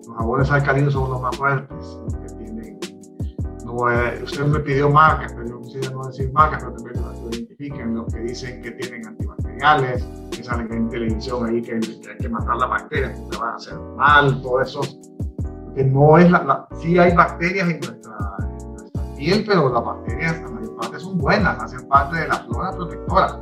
Los 0.07 0.17
jabones 0.17 0.51
alcalinos 0.51 0.93
son 0.93 1.11
los 1.11 1.21
más 1.21 1.37
fuertes, 1.37 1.99
los 2.03 2.15
que 2.15 2.35
tienen, 2.37 2.79
no, 3.65 3.91
eh, 3.91 4.23
usted 4.23 4.47
me 4.47 4.61
pidió 4.61 4.91
marcas, 4.91 5.33
pero 5.35 5.49
yo 5.49 5.61
quisiera 5.61 5.91
no 5.91 6.05
decir 6.05 6.33
marcas, 6.33 6.65
pero 6.65 6.77
también 6.77 7.03
las 7.03 7.35
identifiquen, 7.35 7.95
los 7.95 8.13
que 8.13 8.21
dicen 8.21 8.63
que 8.63 8.71
tienen 8.73 9.07
antibacteriales, 9.07 10.05
que 10.31 10.43
salen 10.43 10.73
en 10.73 10.89
televisión 10.89 11.47
ahí 11.47 11.63
que, 11.63 11.75
hay 11.75 12.17
que 12.19 12.29
matar 12.29 12.57
las 12.57 12.69
bacterias 12.69 13.19
porque 13.19 13.37
van 13.39 13.51
a 13.51 13.57
hacer 13.57 13.79
mal, 13.97 14.43
todo 14.43 14.61
eso, 14.61 14.81
que 15.75 15.85
no 15.85 16.19
es 16.19 16.31
la, 16.31 16.43
la 16.45 16.69
sí 16.81 16.99
hay 16.99 17.15
bacterias 17.15 17.69
en 17.69 17.81
nuestra 17.81 18.13
pero 19.47 19.73
las 19.73 19.85
bacterias, 19.85 20.43
la 20.43 20.49
mayor 20.49 20.77
parte 20.77 20.99
son 20.99 21.19
buenas, 21.19 21.63
hacen 21.63 21.87
parte 21.89 22.17
de 22.19 22.29
la 22.29 22.37
flora 22.39 22.73
protectora. 22.73 23.41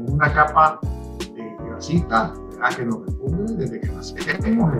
Tenemos 0.00 0.12
una 0.12 0.32
capa 0.32 0.80
de 1.34 1.56
grasita 1.68 2.32
que 2.76 2.84
nos 2.84 3.04
recubre 3.06 3.54
desde 3.54 3.80
que 3.80 3.88
nacemos. 3.88 4.72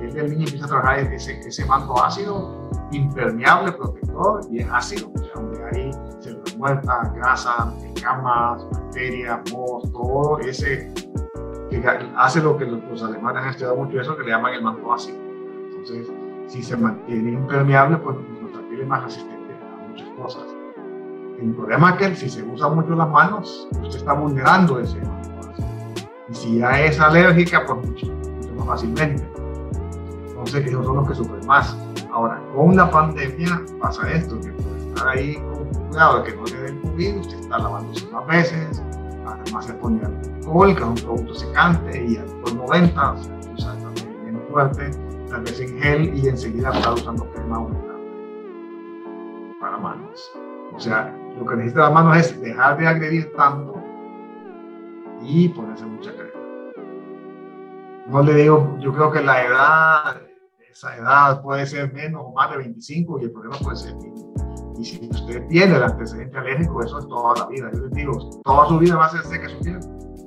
El, 0.00 0.16
el 0.18 0.30
niño 0.30 0.44
empieza 0.44 0.64
a 0.66 0.68
trabajar 0.68 0.98
ese, 0.98 1.40
ese 1.40 1.64
manto 1.64 2.02
ácido, 2.02 2.70
impermeable, 2.92 3.72
protector 3.72 4.40
y 4.50 4.60
es 4.60 4.68
ácido, 4.70 5.10
donde 5.34 5.64
hay 5.64 5.90
células 6.20 6.56
muertas, 6.56 7.14
grasa, 7.14 7.72
escamas, 7.94 8.64
bacterias, 8.70 9.40
mohos, 9.52 9.90
todo 9.92 10.38
ese 10.40 10.92
que 11.70 11.82
hace 12.16 12.42
lo 12.42 12.56
que 12.56 12.64
los, 12.66 13.02
alemanes 13.02 13.42
han 13.42 13.48
estudiado 13.50 13.76
mucho 13.76 14.00
eso 14.00 14.16
que 14.16 14.24
le 14.24 14.30
llaman 14.30 14.54
el 14.54 14.62
manto 14.62 14.92
ácido. 14.92 15.18
Entonces, 15.18 16.08
si 16.48 16.62
se 16.62 16.76
mantiene 16.76 17.32
impermeable, 17.32 17.96
pues 17.98 18.16
nuestra 18.40 18.62
piel 18.68 18.82
es 18.82 18.86
más 18.86 19.04
resistente 19.04 19.36
cosas. 20.16 20.55
El 21.40 21.52
problema 21.54 21.90
es 21.90 21.96
que 21.96 22.16
si 22.16 22.28
se 22.28 22.42
usa 22.42 22.68
mucho 22.68 22.94
las 22.94 23.08
manos, 23.08 23.68
usted 23.82 23.98
está 23.98 24.14
vulnerando 24.14 24.80
ese 24.80 24.98
Y 26.28 26.34
si 26.34 26.58
ya 26.58 26.80
es 26.80 26.98
alérgica, 26.98 27.64
pues 27.66 27.86
mucho, 27.86 28.06
más 28.56 28.66
fácilmente. 28.66 29.22
Entonces, 30.28 30.66
esos 30.66 30.86
son 30.86 30.96
los 30.96 31.08
que 31.08 31.14
sufren 31.14 31.46
más. 31.46 31.76
Ahora, 32.10 32.40
con 32.54 32.74
la 32.74 32.90
pandemia 32.90 33.62
pasa 33.80 34.10
esto, 34.10 34.40
que 34.40 34.50
por 34.52 34.76
estar 34.78 35.08
ahí 35.08 35.34
con 35.34 35.88
cuidado 35.88 36.22
de 36.22 36.24
que 36.24 36.36
no 36.36 36.44
le 36.44 36.62
den 36.62 36.80
COVID, 36.80 37.16
usted 37.18 37.40
está 37.40 37.58
lavándose 37.58 38.06
más 38.10 38.26
veces, 38.26 38.82
además 39.26 39.66
se 39.66 39.74
pone 39.74 40.00
alcohol, 40.04 40.74
que 40.74 40.82
es 40.82 40.88
un 40.88 40.94
producto 40.94 41.34
secante, 41.34 42.06
y 42.06 42.16
alcohol 42.16 42.56
90, 42.56 43.12
o 43.12 43.22
sea, 43.22 43.40
usa 43.54 43.74
también 43.78 44.24
menos 44.24 44.42
fuerte, 44.50 44.90
tal 45.28 45.42
vez 45.42 45.60
en 45.60 45.78
gel, 45.80 46.18
y 46.18 46.28
enseguida 46.28 46.70
está 46.72 46.94
usando 46.94 47.30
crema 47.32 47.66
para 49.60 49.76
manos. 49.78 50.32
O 50.74 50.80
sea, 50.80 51.14
lo 51.36 51.44
que 51.44 51.56
necesita 51.56 51.82
la 51.82 51.90
mano 51.90 52.14
es 52.14 52.40
dejar 52.40 52.78
de 52.78 52.86
agredir 52.86 53.32
tanto 53.36 53.74
y 55.22 55.48
ponerse 55.50 55.84
mucha 55.84 56.12
crema. 56.12 56.30
No 58.08 58.22
le 58.22 58.34
digo, 58.34 58.76
yo 58.80 58.92
creo 58.92 59.10
que 59.10 59.20
la 59.20 59.44
edad, 59.44 60.20
esa 60.70 60.96
edad 60.96 61.42
puede 61.42 61.66
ser 61.66 61.92
menos 61.92 62.22
o 62.24 62.32
más 62.32 62.50
de 62.50 62.58
25 62.58 63.20
y 63.20 63.24
el 63.24 63.32
problema 63.32 63.56
puede 63.58 63.76
ser 63.76 63.94
Y 64.78 64.84
si 64.84 65.08
usted 65.10 65.46
tiene 65.48 65.76
el 65.76 65.82
antecedente 65.82 66.38
alérgico, 66.38 66.82
eso 66.82 66.98
es 67.00 67.08
toda 67.08 67.34
la 67.36 67.46
vida. 67.48 67.70
Yo 67.72 67.80
les 67.80 67.90
digo, 67.92 68.40
toda 68.44 68.68
su 68.68 68.78
vida 68.78 68.96
va 68.96 69.06
a 69.06 69.10
ser 69.10 69.24
seca 69.24 69.48
su 69.48 69.58
piel. 69.58 69.80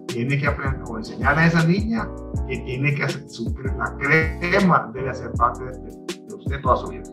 Tiene 0.08 0.38
que 0.38 0.48
aprender 0.48 0.84
o 0.90 0.98
enseñar 0.98 1.38
a 1.38 1.46
esa 1.46 1.64
niña 1.66 2.10
que 2.48 2.58
tiene 2.58 2.94
que 2.94 3.04
hacer 3.04 3.30
su, 3.30 3.56
la 3.78 3.96
crema 3.98 4.92
debe 4.94 5.10
hacer 5.12 5.32
parte 5.34 5.64
de, 5.64 6.36
usted 6.36 6.62
toda 6.62 6.76
su 6.78 6.88
vida. 6.88 7.04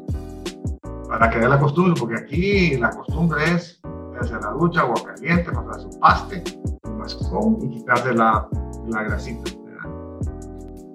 Para 1.08 1.30
crear 1.30 1.50
la 1.50 1.60
costumbre, 1.60 1.94
porque 2.00 2.16
aquí 2.16 2.76
la 2.78 2.90
costumbre 2.90 3.44
es 3.52 3.80
hacer 4.20 4.40
la 4.40 4.50
ducha, 4.50 4.80
agua 4.80 4.96
caliente, 5.04 5.50
pasar 5.52 5.80
su 5.80 6.00
paste, 6.00 6.44
un 6.84 6.98
mascón 6.98 7.58
y 7.62 7.70
quitarse 7.70 8.14
la, 8.14 8.48
la 8.86 9.02
grasita. 9.02 9.50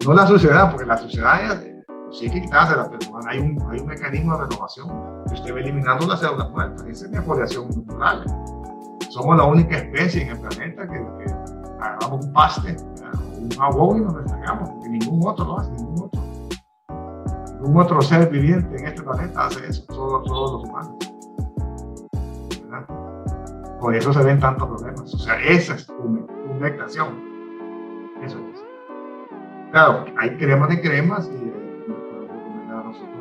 No 0.05 0.13
la 0.13 0.25
suciedad, 0.25 0.71
porque 0.71 0.85
la 0.85 0.97
suciedad 0.97 1.43
es 1.43 1.71
sí 2.11 2.25
hay 2.25 2.31
que 2.31 2.41
quitársela, 2.41 2.89
pero 2.89 3.19
hay 3.27 3.39
un, 3.39 3.61
hay 3.69 3.79
un 3.79 3.87
mecanismo 3.87 4.37
de 4.37 4.45
renovación 4.45 4.89
que 5.27 5.33
usted 5.33 5.53
va 5.53 5.59
eliminando 5.59 6.07
las 6.07 6.19
células 6.19 6.49
muertas. 6.51 6.85
Esa 6.87 7.05
es 7.05 7.11
mi 7.11 7.17
foliación 7.19 7.69
natural. 7.69 8.25
Somos 9.09 9.37
la 9.37 9.45
única 9.45 9.77
especie 9.77 10.23
en 10.23 10.29
el 10.29 10.39
planeta 10.39 10.87
que, 10.87 10.97
que 10.97 11.33
un 12.11 12.33
paste, 12.33 12.75
un 13.37 13.49
agua 13.59 13.97
y 13.97 14.01
nos 14.01 14.13
restregamos, 14.13 14.69
porque 14.69 14.89
ningún 14.89 15.27
otro 15.27 15.45
lo 15.45 15.59
hace, 15.59 15.71
ningún 15.71 16.03
otro. 16.03 16.21
Ningún 17.61 17.81
otro 17.81 18.01
ser 18.01 18.29
viviente 18.29 18.75
en 18.77 18.87
este 18.87 19.01
planeta 19.01 19.45
hace 19.45 19.67
eso, 19.67 19.85
solo, 19.89 20.25
solo 20.25 20.57
los 20.57 20.69
humanos. 20.69 20.95
Por 23.81 23.95
eso 23.95 24.13
se 24.13 24.23
ven 24.23 24.39
tantos 24.39 24.67
problemas. 24.67 25.13
O 25.13 25.17
sea, 25.17 25.41
esa 25.41 25.73
es 25.73 25.89
humectación. 26.47 27.19
Eso 28.23 28.37
es. 28.53 28.63
Claro, 29.71 30.05
hay 30.19 30.37
cremas 30.37 30.69
de 30.69 30.81
cremas 30.81 31.27
y 31.33 31.51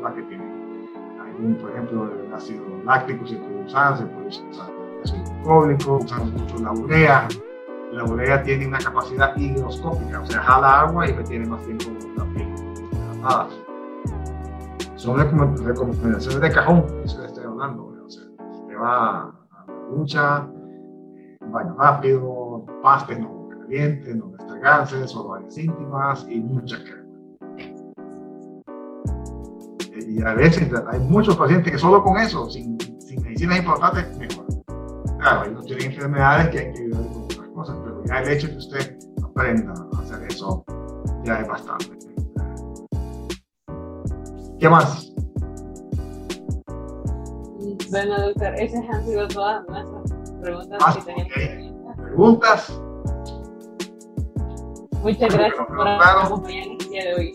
la 0.03 0.15
que 0.15 0.23
tienen 0.23 0.89
algún, 1.21 1.55
por 1.57 1.71
ejemplo, 1.71 2.11
el 2.13 2.33
ácido 2.33 2.65
láctico 2.85 3.27
se 3.27 3.37
puede 3.37 3.65
usar, 3.65 3.99
se 3.99 4.05
puede 4.05 4.29
usar 4.29 4.71
ácido 5.03 5.25
cólico, 5.45 5.97
usamos 5.97 6.33
mucho 6.33 6.59
la 6.59 6.73
urea. 6.73 7.29
La 7.93 8.05
urea 8.05 8.43
tiene 8.43 8.67
una 8.67 8.79
capacidad 8.79 9.37
higroscópica, 9.37 10.21
o 10.21 10.27
sea, 10.27 10.43
jala 10.43 10.83
agua 10.83 11.09
y 11.09 11.13
retiene 11.13 11.47
más 11.47 11.63
tiempo 11.65 11.87
la 12.17 12.25
piel. 12.35 12.49
Son 14.97 15.19
recomendaciones 15.19 16.41
de 16.41 16.53
cajón, 16.53 16.85
eso 17.05 17.21
que 17.21 17.27
estoy 17.27 17.45
hablando. 17.45 17.87
O 17.87 18.11
sea, 18.11 18.23
usted 18.25 18.77
va 18.79 19.23
a 19.23 19.40
ducha, 19.91 20.49
baño 21.53 21.75
rápido, 21.79 22.65
pastes 22.83 23.19
no 23.19 23.49
calientes, 23.49 24.17
no 24.17 24.29
destregarse, 24.39 25.07
solo 25.09 25.35
áreas 25.35 25.59
íntimas 25.59 26.27
y 26.29 26.41
mucha 26.41 26.77
crema 26.83 27.01
y 30.11 30.23
a 30.23 30.35
veces 30.35 30.69
hay 30.91 31.01
muchos 31.01 31.37
pacientes 31.37 31.73
que 31.73 31.79
solo 31.79 32.03
con 32.03 32.19
eso, 32.19 32.51
sin, 32.51 32.79
sin 33.01 33.23
medicinas 33.23 33.59
importantes, 33.59 34.17
mejoran. 34.19 34.63
Claro, 35.19 35.45
ellos 35.45 35.67
tienen 35.67 35.93
enfermedades 35.93 36.49
que 36.49 36.59
hay 36.59 36.73
que 36.73 36.83
ayudar 36.83 37.03
con 37.13 37.23
otras 37.25 37.49
cosas, 37.49 37.77
pero 37.85 38.05
ya 38.05 38.19
el 38.21 38.29
hecho 38.31 38.47
de 38.49 38.53
que 38.53 38.59
usted 38.59 38.99
aprenda 39.23 39.73
a 39.73 40.01
hacer 40.01 40.27
eso 40.29 40.65
ya 41.25 41.41
es 41.41 41.49
bastante. 41.49 41.99
¿Qué 44.59 44.69
más? 44.69 45.10
Bueno, 47.91 48.21
doctor, 48.21 48.55
esas 48.55 48.89
han 48.89 49.05
sido 49.05 49.27
todas 49.27 49.67
nuestras 49.67 50.33
preguntas 50.41 50.79
ah, 50.81 50.95
que 50.95 51.13
teníamos. 51.13 51.97
¿Preguntas? 51.97 52.81
Muchas 55.03 55.35
gracias 55.35 55.67
por 55.67 55.89
acompañarnos 55.89 56.79
el 56.79 56.89
día 56.89 57.05
de 57.05 57.15
hoy. 57.15 57.33